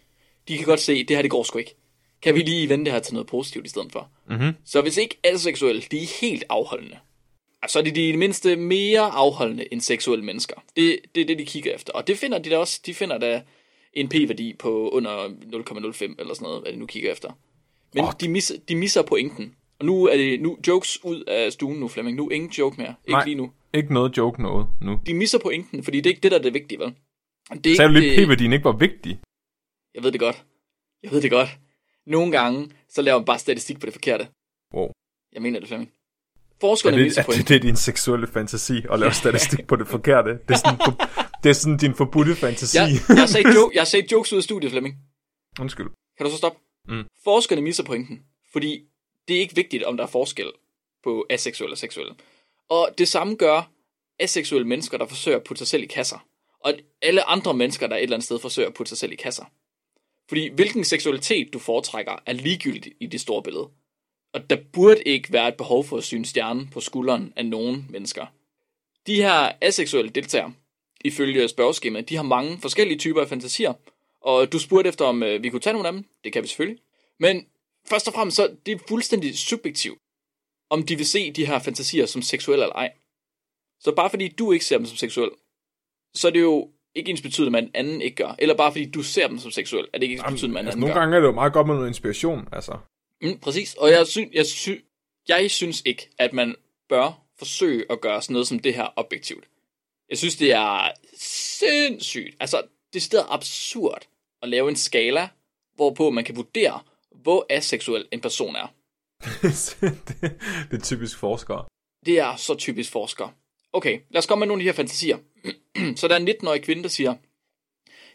[0.48, 1.74] De kan godt se, at det her det går sgu ikke.
[2.22, 4.08] Kan vi lige vende det her til noget positivt i stedet for?
[4.28, 4.52] Mhm.
[4.64, 6.98] Så hvis ikke aseksuelle, de er helt afholdende,
[7.70, 10.56] så er de det mindste mere afholdende end seksuelle mennesker.
[10.76, 11.92] Det, det er det, de kigger efter.
[11.92, 12.80] Og det finder de da også.
[12.86, 13.42] De finder da
[13.92, 17.32] en p-værdi på under 0,05 eller sådan noget, hvad de nu kigger efter.
[17.94, 18.10] Men Åh.
[18.20, 19.54] de, misser, de misser pointen.
[19.78, 22.16] Og nu er det nu jokes ud af stuen nu, Flemming.
[22.16, 22.94] Nu ingen joke mere.
[23.04, 23.24] Ikke Nej.
[23.24, 23.50] lige nu.
[23.74, 25.00] Ikke noget joke noget nu.
[25.06, 26.94] De misser pointen, fordi det er ikke det, der er det vigtige, vel?
[27.64, 29.18] Det er Sagde du lige, det- p-værdien ikke var vigtig?
[29.94, 30.44] Jeg ved det godt.
[31.02, 31.48] Jeg ved det godt.
[32.06, 34.28] Nogle gange, så laver man bare statistik på det forkerte.
[34.74, 34.90] Wow.
[35.32, 35.90] Jeg mener det, Flemming.
[36.62, 39.76] Er Forskerne det, misser er det, det er din seksuelle fantasi at lave statistik på
[39.76, 40.30] det forkerte?
[40.30, 40.92] Det er sådan, for,
[41.42, 42.78] det er sådan din forbudte fantasi.
[42.78, 44.94] Jeg, jeg, sagde jo, jeg sagde jokes ud af studiet, Flemming.
[45.60, 45.86] Undskyld.
[46.16, 46.58] Kan du så stoppe?
[46.88, 47.04] Mm.
[47.24, 48.82] Forskerne misser pointen, fordi
[49.28, 50.50] det er ikke vigtigt, om der er forskel
[51.04, 52.14] på aseksuelle og seksuelle.
[52.68, 53.70] Og det samme gør
[54.20, 56.26] aseksuelle mennesker, der forsøger at putte sig selv i kasser.
[56.64, 59.16] Og alle andre mennesker, der et eller andet sted forsøger at putte sig selv i
[59.16, 59.44] kasser.
[60.28, 63.68] Fordi hvilken seksualitet du foretrækker, er ligegyldigt i det store billede.
[64.32, 67.86] Og der burde ikke være et behov for at syne stjernen på skulderen af nogen
[67.90, 68.26] mennesker.
[69.06, 70.52] De her aseksuelle deltagere,
[71.04, 73.72] ifølge spørgeskemaet, de har mange forskellige typer af fantasier,
[74.20, 76.04] og du spurgte efter, om øh, vi kunne tage nogle af dem.
[76.24, 76.82] Det kan vi selvfølgelig.
[77.20, 77.46] Men
[77.88, 79.98] først og fremmest, så det er fuldstændig subjektivt,
[80.70, 82.92] om de vil se de her fantasier som seksuelle eller ej.
[83.80, 85.30] Så bare fordi du ikke ser dem som seksuel,
[86.14, 88.34] så er det jo ikke ens betydende, at en anden ikke gør.
[88.38, 90.66] Eller bare fordi du ser dem som seksuel, er det ikke ens betydende, at en
[90.66, 91.00] altså, anden nogle gør.
[91.00, 92.78] gange er det jo meget godt med noget inspiration, altså.
[93.22, 93.74] Mm, præcis.
[93.74, 94.82] Og jeg, sy- jeg, sy-
[95.28, 96.54] jeg synes ikke, at man
[96.88, 99.44] bør forsøge at gøre sådan noget som det her objektivt.
[100.08, 102.62] Jeg synes, det er sindssygt, altså
[102.92, 104.06] det er absurd
[104.42, 105.28] at lave en skala,
[105.74, 108.74] hvorpå man kan vurdere, hvor aseksuel en person er.
[109.42, 109.78] det,
[110.70, 111.64] det er typisk forskere.
[112.06, 113.28] Det er så typisk forsker.
[113.72, 115.18] Okay, lad os komme med nogle af de her fantasier.
[116.00, 117.14] så der er en 19-årig kvinde, der siger,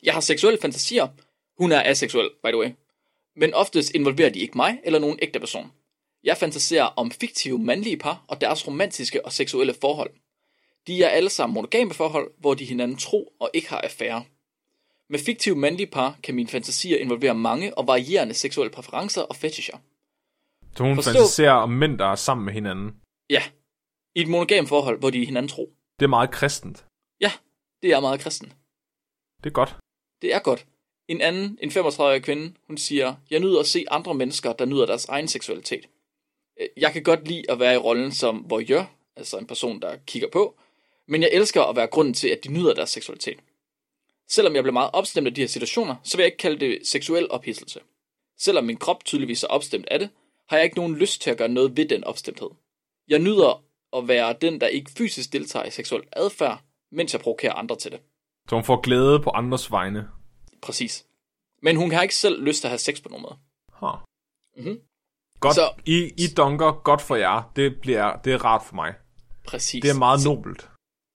[0.04, 1.08] jeg har seksuelle fantasier.
[1.58, 2.70] Hun er aseksuel, by the way.
[3.40, 5.72] Men oftest involverer de ikke mig eller nogen ægte person.
[6.24, 10.10] Jeg fantaserer om fiktive mandlige par og deres romantiske og seksuelle forhold.
[10.88, 14.24] De er alle sammen monogame forhold, hvor de hinanden tro og ikke har affære.
[15.10, 19.78] Med fiktive mandlige par kan mine fantasier involvere mange og varierende seksuelle præferencer og fetischer.
[20.78, 22.96] Så hun Forstå- fantaserer om mænd, der er sammen med hinanden.
[23.30, 23.44] Ja,
[24.16, 25.74] i et monogame forhold, hvor de er hinanden tro.
[26.00, 26.86] Det er meget kristent.
[27.22, 27.32] Ja,
[27.82, 28.54] det er meget kristen.
[29.44, 29.76] Det er godt.
[30.22, 30.66] Det er godt.
[31.08, 34.86] En anden, en 35-årig kvinde, hun siger, jeg nyder at se andre mennesker, der nyder
[34.86, 35.86] deres egen seksualitet.
[36.62, 39.98] Øh, jeg kan godt lide at være i rollen som voyeur, altså en person, der
[40.08, 40.56] kigger på,
[41.08, 43.40] men jeg elsker at være grunden til, at de nyder deres seksualitet.
[44.30, 46.80] Selvom jeg bliver meget opstemt af de her situationer, så vil jeg ikke kalde det
[46.84, 47.80] seksuel ophidselse.
[48.40, 50.10] Selvom min krop tydeligvis er opstemt af det,
[50.50, 52.50] har jeg ikke nogen lyst til at gøre noget ved den opstemthed.
[53.08, 57.54] Jeg nyder at være den, der ikke fysisk deltager i seksuel adfærd, mens jeg provokerer
[57.54, 58.00] andre til det.
[58.50, 60.08] Så hun får glæde på andres vegne.
[60.62, 61.06] Præcis.
[61.62, 63.38] Men hun har ikke selv lyst til at have sex på nogen måde.
[63.74, 64.00] Huh.
[64.66, 64.80] Mhm.
[65.40, 65.56] Godt.
[65.56, 67.52] Så- I, I dunker godt for jer.
[67.56, 68.94] Det, bliver, det er rart for mig.
[69.48, 69.82] Præcis.
[69.82, 70.70] Det er meget nobelt.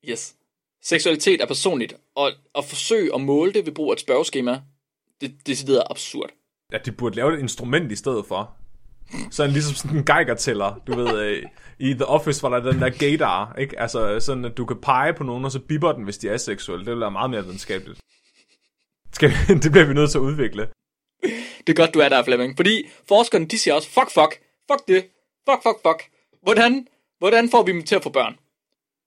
[0.09, 0.35] Yes.
[0.83, 4.63] Seksualitet er personligt, og at forsøge at måle det ved brug af et spørgeskema,
[5.21, 6.31] det, det er absurd.
[6.73, 8.57] Ja, de burde lave et instrument i stedet for.
[9.31, 10.75] Sådan ligesom sådan en geigertæller.
[10.87, 11.43] Du ved, øh,
[11.79, 13.81] i The Office var der den der gaydar, ikke?
[13.81, 16.37] Altså sådan, at du kan pege på nogen, og så bipper den, hvis de er
[16.37, 16.85] seksuelle.
[16.85, 18.01] Det ville være meget mere videnskabeligt.
[19.13, 19.31] Skal
[19.63, 20.69] det bliver vi nødt til at udvikle.
[21.67, 22.57] Det er godt, du er der, Flemming.
[22.57, 24.41] Fordi forskerne, de siger også, fuck, fuck,
[24.71, 25.05] fuck det,
[25.49, 26.09] fuck, fuck, fuck.
[26.43, 26.87] Hvordan,
[27.19, 28.37] hvordan får vi dem til at få børn?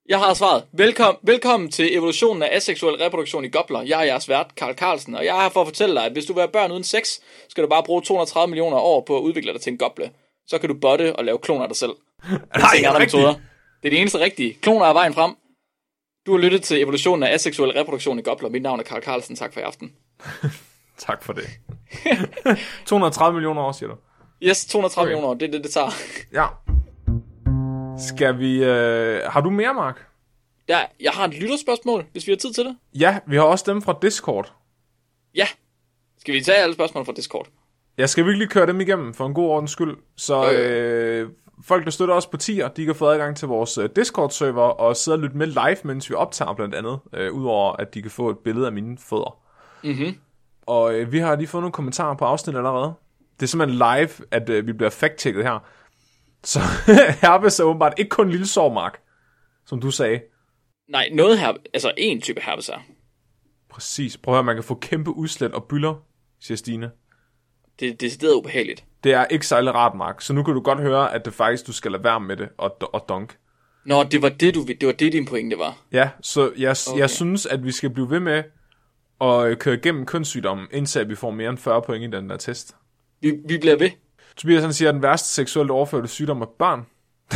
[0.09, 0.63] Jeg har svaret.
[0.71, 3.81] Velkommen, velkommen til evolutionen af aseksuel reproduktion i gobler.
[3.81, 6.11] Jeg er jeres vært, Karl Carlsen, og jeg er her for at fortælle dig, at
[6.11, 7.07] hvis du vil have børn uden sex,
[7.49, 10.11] skal du bare bruge 230 millioner år på at udvikle dig til en goble.
[10.47, 11.91] Så kan du botte og lave kloner af dig selv.
[12.29, 12.37] Nej,
[12.77, 13.13] andre rigtigt.
[13.13, 13.33] metoder.
[13.83, 14.53] Det er det eneste rigtige.
[14.61, 15.35] Kloner er vejen frem.
[16.25, 18.49] Du har lyttet til evolutionen af aseksuel reproduktion i gobler.
[18.49, 19.35] Mit navn er Karl Carlsen.
[19.35, 19.93] Tak for i aften.
[20.97, 21.43] Tak for det.
[22.85, 23.95] 230 millioner år, siger du?
[24.43, 25.09] Yes, 230 Okay.
[25.11, 25.33] millioner år.
[25.33, 25.89] Det er det, det tager.
[26.33, 26.45] Ja.
[28.07, 28.63] Skal vi...
[28.63, 29.21] Øh...
[29.31, 30.05] Har du mere, Mark?
[30.69, 32.77] Ja, jeg har et lytterspørgsmål, hvis vi har tid til det.
[32.93, 34.53] Ja, vi har også dem fra Discord.
[35.35, 35.47] Ja.
[36.19, 37.47] Skal vi tage alle spørgsmål fra Discord?
[37.97, 39.97] Jeg skal virkelig køre dem igennem for en god ordens skyld.
[40.15, 40.51] Så jo.
[40.59, 41.29] øh,
[41.63, 44.95] folk, der støtter os på tier, de kan få adgang til vores øh, Discord-server og
[44.95, 46.99] sidde og lytte med live, mens vi optager blandt andet.
[47.13, 49.37] Øh, Udover at de kan få et billede af mine fødder.
[49.83, 50.17] Mhm.
[50.61, 52.93] Og øh, vi har lige fået nogle kommentarer på afsnit allerede.
[53.39, 55.59] Det er simpelthen live, at øh, vi bliver fact-checket her.
[56.43, 56.59] Så
[57.21, 59.01] herpes er åbenbart ikke kun en lille sårmark,
[59.65, 60.21] som du sagde.
[60.89, 62.79] Nej, noget her, altså en type herpes er.
[63.69, 64.17] Præcis.
[64.17, 65.95] Prøv at høre, man kan få kæmpe udslæt og byller,
[66.39, 66.85] siger Stine.
[66.85, 66.91] Det,
[67.79, 68.85] det er decideret ubehageligt.
[69.05, 70.21] Det er ikke særlig rart, Mark.
[70.21, 72.49] Så nu kan du godt høre, at det faktisk, du skal lade være med det
[72.57, 73.37] og, og dunk.
[73.85, 75.77] Nå, det var det, du, det var det, din pointe var.
[75.91, 76.99] Ja, så jeg, okay.
[76.99, 78.43] Jeg synes, at vi skal blive ved med
[79.21, 82.37] at øh, køre igennem kønssygdommen, indtil vi får mere end 40 point i den der
[82.37, 82.75] test.
[83.21, 83.89] Vi, vi bliver ved.
[84.37, 86.85] Tobias han siger, at den værste seksuelt overførte sygdom er børn.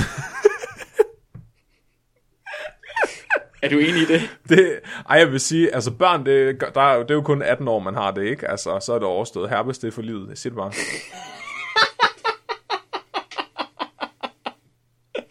[3.61, 4.21] Er du enig i det?
[4.49, 7.41] Det, ej, jeg vil sige, altså børn, det, der er, jo- det er jo kun
[7.41, 8.47] 18 år, man har det, ikke?
[8.47, 9.49] Altså, så er det overstået.
[9.49, 10.29] Herpes, det er for livet.
[10.29, 10.71] Jeg siger det bare.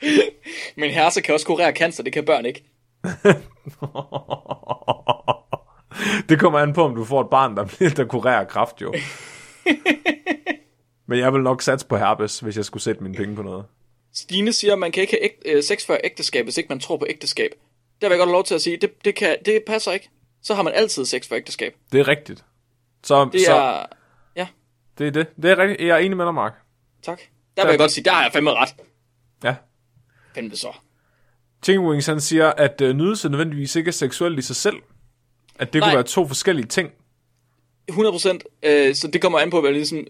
[0.76, 2.64] Men herser kan også kurere cancer, det kan børn ikke.
[6.28, 8.94] det kommer an på, om du får et barn, der, der kurerer kraft, jo.
[11.07, 13.64] Men jeg vil nok satse på herpes, hvis jeg skulle sætte mine penge på noget.
[14.14, 16.80] Stine siger, at man kan ikke have æg- øh, sex før ægteskab, hvis ikke man
[16.80, 17.51] tror på ægteskab.
[18.01, 20.09] Der vil jeg godt have lov til at sige, det, det, kan, det passer ikke.
[20.42, 21.74] Så har man altid sex før ægteskab.
[21.92, 22.44] Det er rigtigt.
[23.05, 23.86] Så, Det så er...
[24.36, 24.46] Ja,
[24.99, 25.26] det er det.
[25.42, 25.80] Det er rigtigt.
[25.80, 26.53] Jeg er enig med dig, Mark.
[27.03, 27.20] tak.
[27.57, 28.74] Der vil jeg godt sige, der har jeg fandme ret.
[29.44, 29.55] Ja.
[30.39, 30.72] Fandme så.
[31.64, 34.76] Chicken Wings, han siger, at øh, nydelse nødvendigvis ikke er seksuelt i sig selv.
[35.59, 35.89] At det Nej.
[35.89, 36.91] kunne være to forskellige ting.
[37.91, 38.39] 100%.
[38.62, 40.07] Øh, så det kommer an på, hvad, ligesom,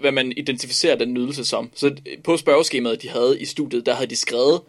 [0.00, 1.70] hvad man identificerer den nydelse som.
[1.74, 4.60] Så på spørgeskemaet, de havde i studiet, der havde de skrevet,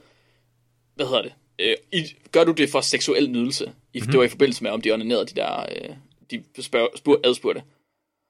[0.95, 1.33] hvad hedder det?
[1.59, 3.63] Øh, i, gør du det for seksuel nydelse?
[3.63, 4.11] I, mm-hmm.
[4.11, 5.95] Det var i forbindelse med, om de onanerede de der, øh,
[6.31, 7.61] de spørg, spur, adspurgte.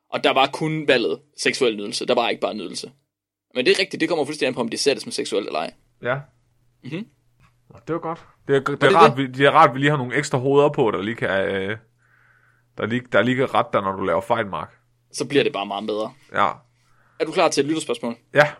[0.09, 2.05] Og der var kun valget seksuel nydelse.
[2.05, 2.91] Der var ikke bare nydelse.
[3.55, 5.73] Men det er rigtigt, det kommer fuldstændig an på, om det som seksuelt eller ej.
[6.03, 6.17] Ja.
[6.84, 7.05] Mhm.
[7.88, 8.25] Det var godt.
[8.47, 10.15] Det er, det er, det rart, vi, det er rart, at vi lige har nogle
[10.15, 11.78] ekstra hoveder på, der lige kan, øh,
[12.78, 14.78] der lige, der lige kan rette dig, når du laver fejl, Mark.
[15.11, 16.13] Så bliver det bare meget bedre.
[16.34, 16.49] Ja.
[17.19, 18.15] Er du klar til et lytterspørgsmål?
[18.34, 18.51] Ja.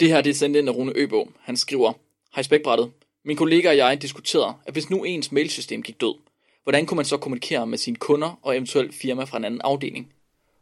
[0.00, 1.30] Det her det er sendt ind af Rune Øbo.
[1.40, 1.92] Han skriver,
[2.34, 2.92] Hej spækbrættet.
[3.24, 6.14] Min kollega og jeg diskuterede, at hvis nu ens mailsystem gik død,
[6.62, 10.12] hvordan kunne man så kommunikere med sine kunder og eventuelt firma fra en anden afdeling?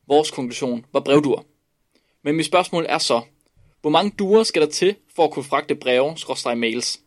[0.08, 1.42] Vores konklusion var brevduer.
[2.24, 3.20] Men mit spørgsmål er så,
[3.82, 7.00] hvor mange duer skal der til for at kunne fragte breve, mails?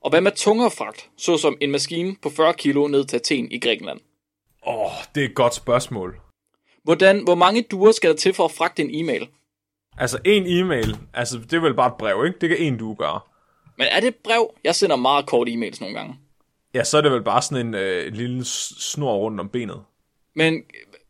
[0.00, 3.58] Og hvad med tungere fragt, såsom en maskine på 40 kilo ned til Athen i
[3.58, 4.00] Grækenland?
[4.66, 6.20] Åh, oh, det er et godt spørgsmål.
[6.82, 9.28] Hvordan, hvor mange duer skal der til for at fragte en e-mail?
[9.98, 12.38] Altså, en e-mail, altså, det er vel bare et brev, ikke?
[12.40, 13.20] Det kan en du gøre.
[13.78, 14.54] Men er det et brev?
[14.64, 16.16] Jeg sender meget kort e-mails nogle gange.
[16.74, 19.82] Ja, så er det vel bare sådan en, øh, lille snor rundt om benet.
[20.34, 20.62] Men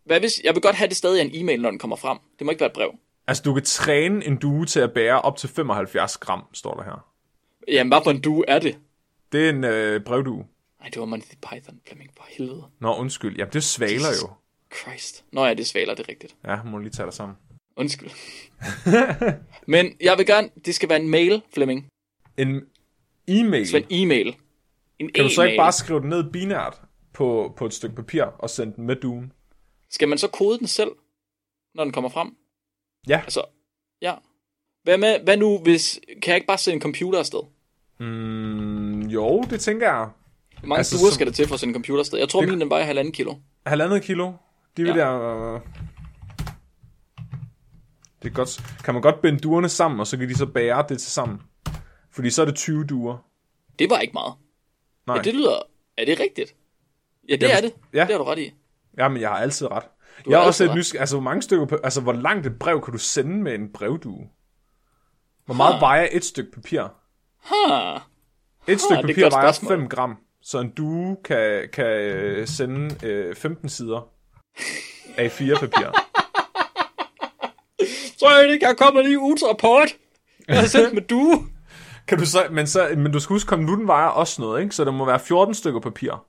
[0.04, 2.18] hvad hvis, jeg vil godt have det stadig en e-mail, når den kommer frem.
[2.38, 2.94] Det må ikke være et brev.
[3.28, 6.82] Altså, du kan træne en due til at bære op til 75 gram, står der
[6.84, 7.08] her.
[7.68, 8.78] Jamen, hvad for en due er det?
[9.32, 10.46] Det er en øh, brevdue.
[10.80, 12.64] Nej, det var Monty Python, Flemming, for helvede.
[12.80, 13.36] Nå, undskyld.
[13.36, 14.30] Jamen, det er svaler jo.
[14.76, 15.24] Christ.
[15.32, 16.36] Nå ja, det er svaler, det er rigtigt.
[16.44, 17.36] Ja, må lige tage dig sammen.
[17.76, 18.10] Undskyld.
[19.66, 21.88] Men jeg vil gerne, det skal være en mail, Flemming.
[22.36, 22.62] En
[23.28, 23.60] e-mail.
[23.60, 24.36] Det skal være en e-mail.
[24.98, 25.58] En Kan du så ikke e-mail.
[25.58, 26.80] bare skrive den ned binært
[27.12, 29.32] på, på et stykke papir og sende den med duen?
[29.90, 30.90] Skal man så kode den selv,
[31.74, 32.36] når den kommer frem?
[33.08, 33.20] Ja.
[33.24, 33.42] Altså,
[34.02, 34.14] ja.
[34.82, 36.00] Hvad, med, hvad nu, hvis...
[36.22, 37.40] Kan jeg ikke bare sende en computer afsted?
[38.00, 40.08] Mm, jo, det tænker jeg.
[40.58, 42.18] Hvor mange Altså, duer skal der til for at sende en computer afsted?
[42.18, 43.34] Jeg tror, Det- min den vejer halvanden kilo.
[43.66, 44.32] Halvandet kilo.
[44.76, 45.08] De vil Ja.
[45.08, 45.22] jeg...
[45.54, 45.60] Øh...
[48.22, 48.60] Det er godt.
[48.84, 51.38] Kan man godt binde duerne sammen, og så kan de så bære det til sammen?
[52.10, 53.16] Fordi så er det 20 duer.
[53.78, 54.34] Det var ikke meget.
[55.06, 55.16] Nej.
[55.16, 55.58] Ja, det lyder...
[55.96, 56.54] Er det rigtigt?
[57.28, 57.72] Ja, det Jamen, er det.
[57.94, 58.00] ja.
[58.00, 58.52] Det har du ret i.
[58.98, 59.84] Ja, men jeg har altid ret.
[60.24, 61.00] Du jeg er også lidt nysgerrig.
[61.00, 61.76] Altså, hvor mange stykker...
[61.84, 64.28] Altså, hvor langt et brev kan du sende med en brevdue?
[65.46, 65.80] Hvor meget Ha.
[65.80, 66.82] vejer et stykke papir?
[67.44, 67.98] Ha.
[68.72, 69.78] Et stykke et papir godt vejer spørgsmål.
[69.78, 70.16] 5 gram.
[70.42, 74.08] Så en due kan, kan øh, sende øh, 15 sider
[75.16, 75.92] af 4 papir.
[78.18, 79.88] Så er det ikke, jeg kommer lige ugens rapport.
[80.48, 81.44] Jeg har sendt med du.
[82.08, 84.74] Kan du så, men, så, men du skal huske, konvolutten vejer også noget, ikke?
[84.74, 86.24] Så der må være 14 stykker papir.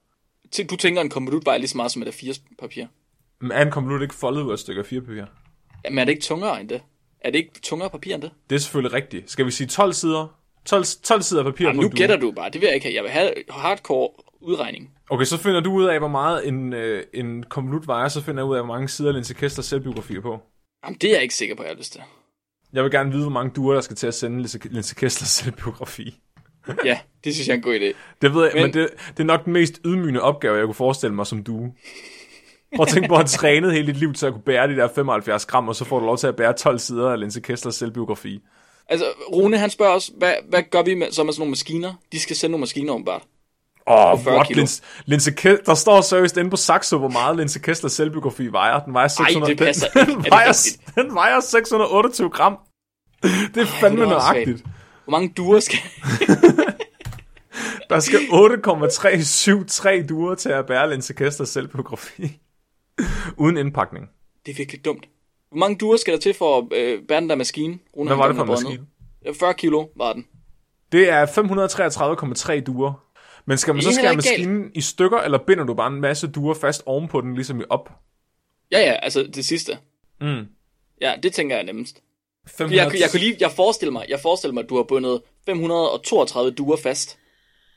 [0.70, 2.86] Du tænker, en konvolut vejer lige så meget som et A4 papir.
[3.42, 5.24] Men er en konvolut ikke foldet ud af et stykke af 4 papir?
[5.86, 6.82] Jamen er det ikke tungere end det?
[7.22, 8.32] Er det ikke tungere papir end det?
[8.50, 9.32] Det er selvfølgelig rigtigt.
[9.32, 10.36] Skal vi sige 12 sider?
[10.66, 12.50] 12, 12 sider papir Jamen, på nu gætter du bare.
[12.50, 12.96] Det vil jeg ikke have.
[12.96, 14.10] Jeg vil have hardcore
[14.42, 14.92] udregning.
[15.10, 18.44] Okay, så finder du ud af, hvor meget en, øh, en konvolut vejer, så finder
[18.44, 20.40] jeg ud af, hvor mange sider Linse Kessler selvbiografier på.
[20.86, 22.02] Jamen, det er jeg ikke sikker på, jeg har lyst til.
[22.74, 24.38] Jeg vil gerne vide, hvor mange duer, der skal til at sende
[24.72, 26.20] Linse Kesslers selvbiografi.
[26.86, 27.96] Ja, det synes jeg er en god idé.
[28.22, 30.66] Det ved jeg, men, Men- men det, det er nok den mest ydmygende opgave, jeg
[30.66, 31.74] kunne forestille mig som due.
[32.76, 34.76] Prøv at tænke på at have trænet hele dit liv til at kunne bære de
[34.76, 37.42] der 75 gram, og så får du lov til at bære 12 sider af Linse
[37.42, 38.40] Kesslers selvbiografi.
[38.90, 41.94] Altså, Rune han spørger os, hvad, hvad gør vi med, så med sådan nogle maskiner?
[42.12, 43.22] De skal sende nogle maskiner åbenbart.
[43.88, 44.50] Åh, oh, 40 what?
[44.56, 48.80] Linse, Linse Ke- der står seriøst inde på Saxo, hvor meget Linse Kesslers selvbiografi vejer.
[48.80, 50.12] Den vejer 600, det passer den, ikke.
[50.14, 50.96] Er Den det vejer, rigtigt?
[50.96, 52.58] den vejer 628 gram.
[53.24, 54.34] Det er fandme er åndssvagt.
[54.34, 54.64] nøjagtigt.
[55.04, 55.80] Hvor mange duer skal...
[57.90, 62.40] Der skal 8,373 duer til at bære Linse Kesslers selvbiografi.
[63.44, 64.10] Uden indpakning.
[64.46, 65.06] det er virkelig dumt.
[65.50, 67.80] Hvor mange duer skal der til for at øh, bære den der maskine?
[67.98, 68.86] Rune, Hvad var det for en maskine?
[69.26, 70.26] Ja, 40 kilo var den.
[70.92, 72.94] Det er 533,3 duer.
[73.46, 74.40] Men skal man så skære ikke galt.
[74.40, 77.64] maskinen i stykker, eller binder du bare en masse duer fast ovenpå den, ligesom i
[77.70, 77.90] op?
[78.72, 79.78] Ja, ja, altså det sidste.
[80.22, 80.46] Mm.
[81.02, 82.02] Ja, det tænker jeg nemmest.
[82.48, 82.84] 500...
[82.84, 86.52] Jeg, jeg, kunne lige, jeg forestiller mig, jeg forestiller mig, at du har bundet 532
[86.52, 87.18] duer fast.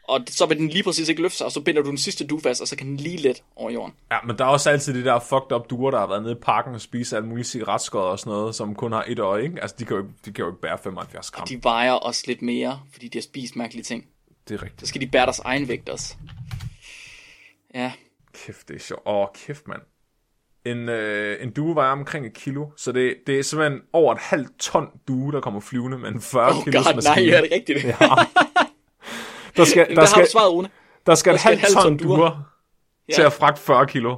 [0.08, 2.26] Og så vil den lige præcis ikke løfte sig, og så binder du den sidste
[2.26, 3.94] due fast, og så kan den lige let over jorden.
[4.10, 6.32] Ja, men der er også altid de der fucked up duer, der har været nede
[6.32, 9.42] i parken og spise alle mulige cigaretskod og sådan noget, som kun har et øje,
[9.42, 9.62] ikke?
[9.62, 11.46] Altså, de kan jo, ikke- de kan jo ikke bære 75 gram.
[11.48, 14.06] De vejer også lidt mere, fordi de har spist mærkelige ting.
[14.48, 14.88] Det er Så rigtigt.
[14.88, 16.14] skal de bære deres egen vægt også.
[17.74, 17.92] Ja,
[18.46, 19.02] Kæft, det er sjovt.
[19.06, 19.80] Åh, kæft, mand.
[20.64, 24.20] En, øh, en due vejer omkring et kilo, så det, det er simpelthen over et
[24.20, 27.26] halvt ton due, der kommer flyvende med en 40 oh kilos god, maskine.
[27.26, 27.84] nej, er det rigtigt?
[27.84, 27.96] Ja.
[29.56, 30.70] Der skal, Der, der har skal, du svaret, Rune.
[31.06, 32.42] der skal der skal et halvt ton duer.
[33.08, 33.14] Ja.
[33.14, 34.16] til at fragte 40 kilo.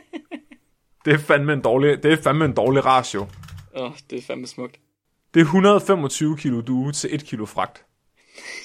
[1.04, 3.26] Det er fandme en dårlig, det er fandme en dårlig ratio.
[3.76, 4.80] Åh, oh, det er fandme smukt.
[5.34, 7.84] Det er 125 kilo due til 1 kilo fragt.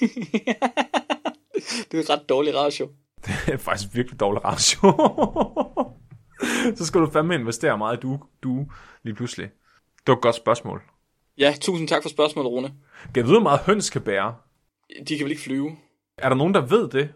[1.90, 2.88] Det er en ret dårlig ratio.
[3.26, 4.92] Det er faktisk virkelig dårlig ratio.
[6.76, 8.66] Så skal du fandme investere meget i due, due
[9.02, 9.50] lige pludselig.
[9.96, 10.82] Det var et godt spørgsmål.
[11.38, 12.72] Ja, tusind tak for spørgsmålet, Rune.
[13.14, 14.34] Kan du vide, hvor meget høns kan bære?
[15.08, 15.76] De kan vel ikke flyve?
[16.18, 17.12] Er der nogen, der ved det?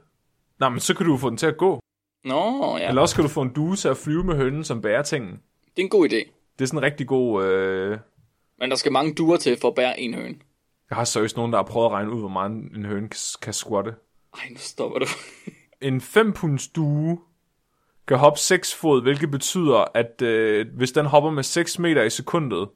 [0.60, 1.80] Nej, men så kan du få den til at gå.
[2.24, 2.88] Nå, ja.
[2.88, 5.32] Eller også kan du få en due til at flyve med hønnen, som bærer tingen.
[5.76, 6.30] Det er en god idé.
[6.58, 7.44] Det er sådan en rigtig god...
[7.44, 7.98] Øh...
[8.58, 10.36] Men der skal mange duer til for at bære en høne.
[10.90, 13.08] Jeg har seriøst nogen, der har prøvet at regne ud, hvor meget en høne
[13.42, 13.94] kan, squatte.
[14.34, 15.06] Ej, nu stopper du.
[15.80, 17.18] En 5 punds due
[18.08, 22.10] kan hoppe 6 fod, hvilket betyder, at øh, hvis den hopper med 6 meter i
[22.10, 22.68] sekundet,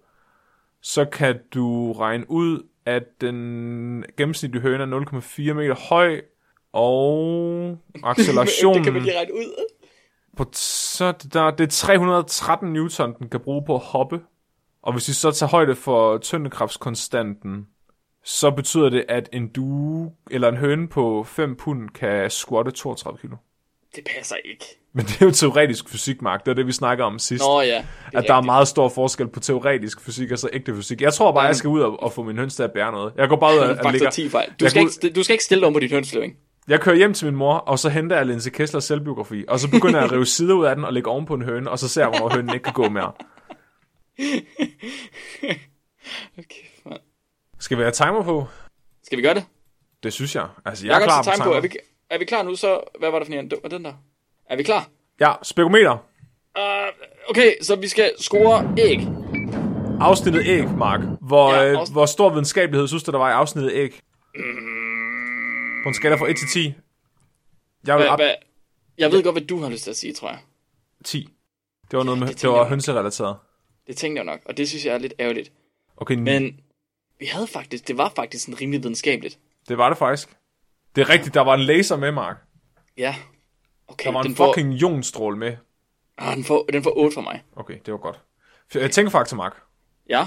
[0.81, 6.21] så kan du regne ud, at den gennemsnitlige høne er 0,4 meter høj,
[6.73, 8.77] og accelerationen...
[8.77, 9.65] det kan man lige regne ud.
[10.37, 14.21] på så er det, der, det er 313 newton, den kan bruge på at hoppe.
[14.83, 17.67] Og hvis vi så tager højde for tyndekraftskonstanten,
[18.25, 23.19] så betyder det, at en due eller en høne på 5 pund kan squatte 32
[23.19, 23.37] kilo.
[23.97, 24.65] Det passer ikke.
[24.93, 26.45] Men det er jo teoretisk fysik, Mark.
[26.45, 27.45] Det er det, vi snakker om sidst.
[27.45, 28.47] Nå ja, det er at der er rigtigt.
[28.47, 31.01] meget stor forskel på teoretisk fysik og så ægte fysik.
[31.01, 31.47] Jeg tror bare, Ja.
[31.47, 33.13] jeg skal ud og, og få min høns til at bære noget.
[33.17, 34.11] Jeg går bare ud og, og ligger...
[34.11, 34.49] 10 fejl.
[34.49, 36.37] Du Jeg skal, ikke, du skal ikke stille dig om på dit hønsløving.
[36.69, 39.71] Jeg kører hjem til min mor, og så henter jeg Linse Kesslers selvbiografi, og så
[39.71, 41.79] begynder jeg at rive sider ud af den og lægge oven på en høne, og
[41.79, 43.13] så ser jeg, hvornår hønen ikke kan gå mere.
[46.39, 46.99] Okay, man.
[47.61, 48.47] Skal vi have timer på?
[49.05, 49.45] Skal vi gøre det?
[50.03, 50.47] Det synes jeg.
[50.65, 51.31] Altså, jeg, Jeg, er klar på.
[51.37, 51.55] timer.
[51.57, 51.69] Er vi,
[52.15, 52.81] er vi klar nu, så...
[52.99, 53.51] Hvad var det for en?
[53.51, 53.93] Det var den der.
[54.51, 54.89] Er vi klar?
[55.21, 55.93] Ja, spekometer.
[56.59, 56.89] Uh,
[57.29, 58.99] okay, så vi skal score æg.
[60.01, 61.01] Afsnittet æg, Mark.
[61.21, 64.01] Hvor, Ja, ja, øh, afs- hvor stor videnskabelighed synes du, der var i afsnittet æg?
[65.85, 66.75] På en skala fra 1 til 10.
[67.87, 68.35] Jeg vil Hva, op hva,
[68.99, 70.39] jeg ved godt, hvad du har lyst til at sige, tror jeg.
[71.05, 71.29] 10.
[71.91, 73.37] Det var noget med, det det, tænker var hønserelateret.
[73.87, 75.53] Det tænkte jeg nok, og det synes jeg er lidt ærgerligt.
[75.97, 76.15] Okay.
[76.15, 76.61] Men
[77.19, 77.89] vi havde faktisk...
[77.89, 79.39] Det var faktisk en rimelig videnskabeligt.
[79.69, 80.29] det var det faktisk.
[80.95, 82.37] Det er rigtigt, der var en laser med, Mark.
[82.97, 83.15] Ja.
[83.89, 85.57] Okay, Der var en den, får, fucking ionstråle med.
[86.19, 87.43] ah, den, får, den får 8 for mig.
[87.57, 88.21] Okay, det var godt.
[88.75, 89.53] Jeg tænker faktisk, Mark.
[90.11, 90.27] Ja.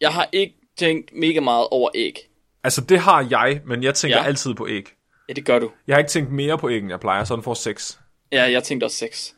[0.00, 2.18] Jeg har ikke tænkt mega meget over æg.
[2.64, 4.22] Altså, det har jeg, men jeg tænker Ja.
[4.22, 4.28] ja.
[4.28, 4.88] altid på æg.
[5.28, 5.70] Ja, det gør du.
[5.86, 8.00] Jeg har ikke tænkt mere på æg, end jeg plejer, så den får 6.
[8.32, 9.34] Ja, jeg tænkte også 6.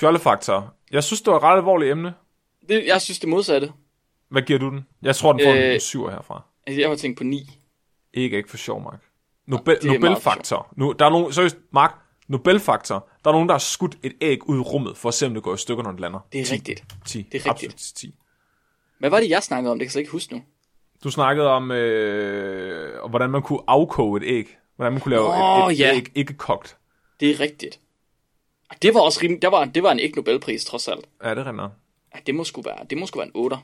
[0.00, 0.74] Fjollefaktor.
[0.90, 2.14] Jeg synes, det var et ret alvorligt emne.
[2.68, 3.72] Det, jeg synes det modsatte.
[4.28, 4.86] Hvad giver du den?
[5.02, 6.42] Jeg tror, den får Øh, en 7 herfra.
[6.66, 7.50] Altså, jeg har tænkt på 9.
[8.14, 9.00] Ikke ikke for sjov, Mark.
[9.48, 10.72] Nobel, er meget Nobelfaktor.
[10.76, 11.94] Nu, der er nogen, seriøst, Mark,
[12.28, 13.08] Nobelfaktor.
[13.24, 15.34] Der er nogen, der har skudt et æg ud i rummet, for at se, om
[15.34, 16.26] det går i stykker, når det lander.
[16.32, 16.54] Det er 10.
[16.54, 16.84] rigtigt.
[17.06, 17.22] 10.
[17.22, 17.72] Det er rigtigt.
[17.72, 18.14] Absolut 10.
[18.98, 19.78] Hvad var det, jeg snakkede om?
[19.78, 20.42] Det kan jeg slet ikke huske nu.
[21.04, 24.56] Du snakkede om, øh, om, hvordan man kunne afkoge et æg.
[24.76, 25.94] Hvordan man kunne lave Åh, et, et ja.
[25.96, 26.76] æg ikke kogt.
[27.20, 27.80] Det er rigtigt.
[28.82, 31.08] Det var også rimelig, det var, det var en ikke Nobelpris, trods alt.
[31.24, 31.68] Ja, det render.
[32.14, 33.58] Ja, det må sgu være, det må sgu være en 8.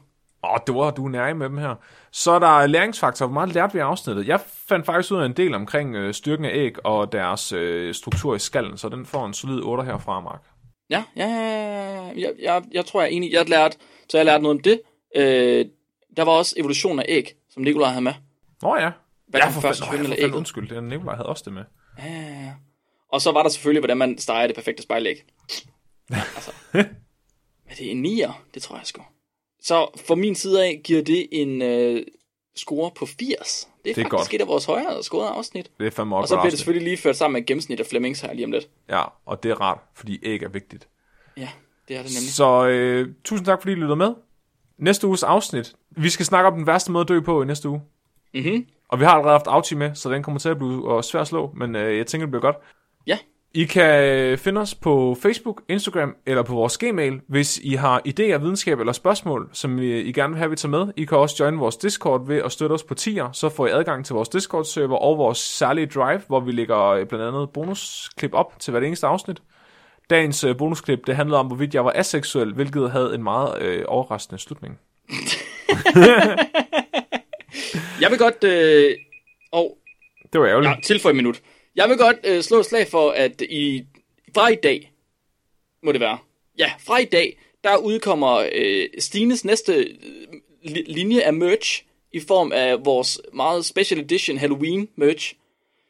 [0.44, 1.74] Åh, det var du er med dem her.
[2.12, 3.26] Så er der læringsfaktor.
[3.26, 4.28] Hvor meget lærte vi i afsnittet?
[4.28, 7.94] Jeg fandt faktisk ud af en del omkring øh, styrken af æg og deres øh,
[7.94, 10.42] struktur i skallen, så den får en solid 8 herfra, Mark.
[10.90, 13.32] Ja, ja, ja, ja, jeg, jeg, jeg tror, jeg er enig.
[13.32, 13.76] Jeg har lært,
[14.08, 14.80] så jeg har lært noget om det.
[15.16, 15.66] Øh,
[16.16, 18.12] der var også evolution af æg, som Nikolaj havde med.
[18.62, 18.90] Nå ja.
[19.28, 20.68] Hvad ja, for først, fanden, eller undskyld.
[20.68, 21.64] Den Nikolaj havde også det med.
[21.98, 22.52] Ja, ja, ja.
[23.12, 25.24] Og så var der selvfølgelig, hvordan man steger det perfekte spejlæg.
[26.36, 28.42] altså, er det en nier?
[28.54, 29.02] Det tror jeg sgu.
[29.64, 32.02] Så fra min side af giver det en øh,
[32.56, 33.18] score på 80.
[33.84, 34.34] Det er, Det er faktisk godt.
[34.34, 35.70] et af vores højere scorede afsnit.
[35.78, 38.20] Det er fandme Og så bliver det selvfølgelig lige ført sammen med gennemsnit af Flemmings
[38.20, 38.68] her lige om lidt.
[38.88, 40.88] Ja, og det er rart, fordi æg er vigtigt.
[41.36, 41.48] Ja,
[41.88, 42.32] det er det nemlig.
[42.32, 44.14] Så øh, tusind tak, fordi I lyttede med.
[44.78, 45.74] Næste uges afsnit.
[45.90, 47.82] Vi skal snakke om den værste måde at dø på i næste uge.
[48.34, 48.66] Mhm.
[48.88, 51.20] Og vi har allerede haft Auchi med, så den kommer til at blive øh, svær
[51.20, 52.56] at slå, men øh, jeg tænker, det bliver godt.
[53.56, 58.38] I kan finde os på Facebook, Instagram eller på vores Gmail, hvis I har idéer,
[58.38, 60.92] videnskab eller spørgsmål, som I, I gerne vil have, vi tager med.
[60.96, 63.70] I kan også join vores Discord ved at støtte os på tier, så får I
[63.70, 68.34] adgang til vores Discord-server og vores særlige drive, hvor vi lægger øh, blandt andet bonusklip
[68.34, 69.42] op til hvert eneste afsnit.
[70.10, 73.84] Dagens øh, bonusklip, det handlede om, hvorvidt jeg var aseksuel, hvilket havde en meget øh,
[73.88, 74.78] overraskende slutning.
[78.00, 78.44] Jeg vil godt...
[78.44, 78.94] Øh,
[79.52, 79.78] og
[80.32, 80.70] Det var ærgerligt.
[80.70, 81.40] ja, tilføje et minut.
[81.76, 83.84] Jeg vil godt øh, slå et slag for, at i,
[84.34, 84.92] fra i dag,
[85.82, 86.18] må det være,
[86.58, 89.86] ja, fra i dag, der udkommer øh, Stines næste øh,
[90.64, 95.34] li- linje af merch i form af vores meget special edition Halloween merch.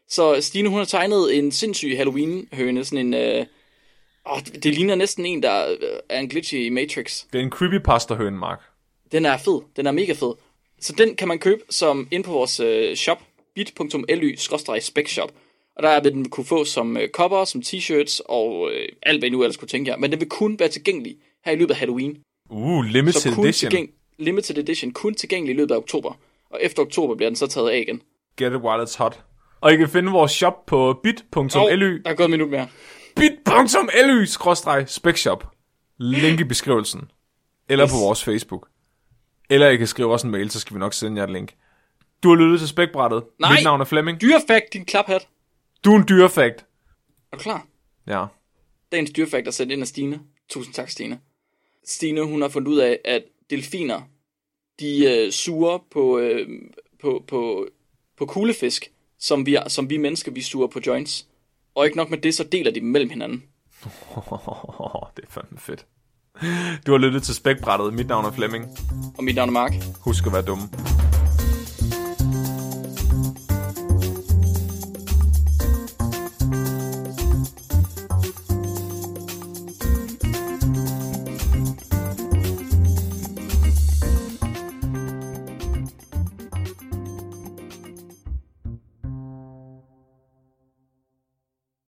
[0.08, 3.14] Så Stine, hun har tegnet en sindssyg Halloween-høne, sådan en...
[3.14, 3.46] Øh,
[4.30, 5.76] åh, det ligner næsten en, der øh,
[6.08, 7.24] er en glitch i Matrix.
[7.32, 8.60] Det er en creepypasta høne, Mark.
[9.12, 9.60] Den er fed.
[9.76, 10.34] Den er mega fed.
[10.80, 13.22] Så den kan man købe som ind på vores øh, shop,
[13.54, 15.32] bit.ly-specshop.
[15.76, 17.08] Og der vil den kunne få som øh,
[17.46, 19.96] som t-shirts og øh, alt, hvad I nu ellers kunne tænke jer.
[19.96, 22.16] Men den vil kun være tilgængelig her i løbet af Halloween.
[22.50, 23.72] Uh, limited Så kun edition.
[23.72, 26.12] tilgæng- limited edition, kun tilgængelig i løbet af oktober.
[26.50, 28.00] Og efter oktober bliver den så taget af igen.
[28.36, 29.20] Get it while it's hot.
[29.60, 32.68] Og I kan finde vores shop på bit.ly der er gået et minut mere.
[33.16, 35.44] bit.ly-specshop.
[35.98, 37.10] Link i beskrivelsen.
[37.68, 37.92] Eller yes.
[37.92, 38.68] på vores Facebook.
[39.50, 41.52] Eller I kan skrive os en mail, så skal vi nok sende jer et link.
[42.22, 43.22] Du har lyttet til Spækbrættet.
[43.40, 43.52] Nej.
[43.52, 44.20] Mit navn er Flemming.
[44.20, 45.28] Dyrefakt, din klaphat.
[45.84, 46.66] Du er en dyrefakt.
[47.32, 47.66] Er du klar?
[48.06, 48.26] Ja.
[48.92, 50.20] Dagens dyrefakt er sendt ind af Stine.
[50.48, 51.20] Tusind tak, Stine.
[51.84, 54.02] Stine, hun har fundet ud af, at delfiner,
[54.80, 56.48] de øh, suger på, øh,
[57.00, 57.68] på, på,
[58.18, 61.26] på kuglefisk, som vi, som vi mennesker, vi suger på joints.
[61.74, 63.38] Og ikke nok med det, så deler de dem mellem hinanden.
[65.16, 65.86] det er fandme fedt.
[66.86, 67.94] Du har lyttet til Spækbrættet.
[67.94, 68.66] Mit navn er Flemming.
[69.18, 69.72] Og mit navn er Mark.
[70.00, 70.68] Husk at være dumme.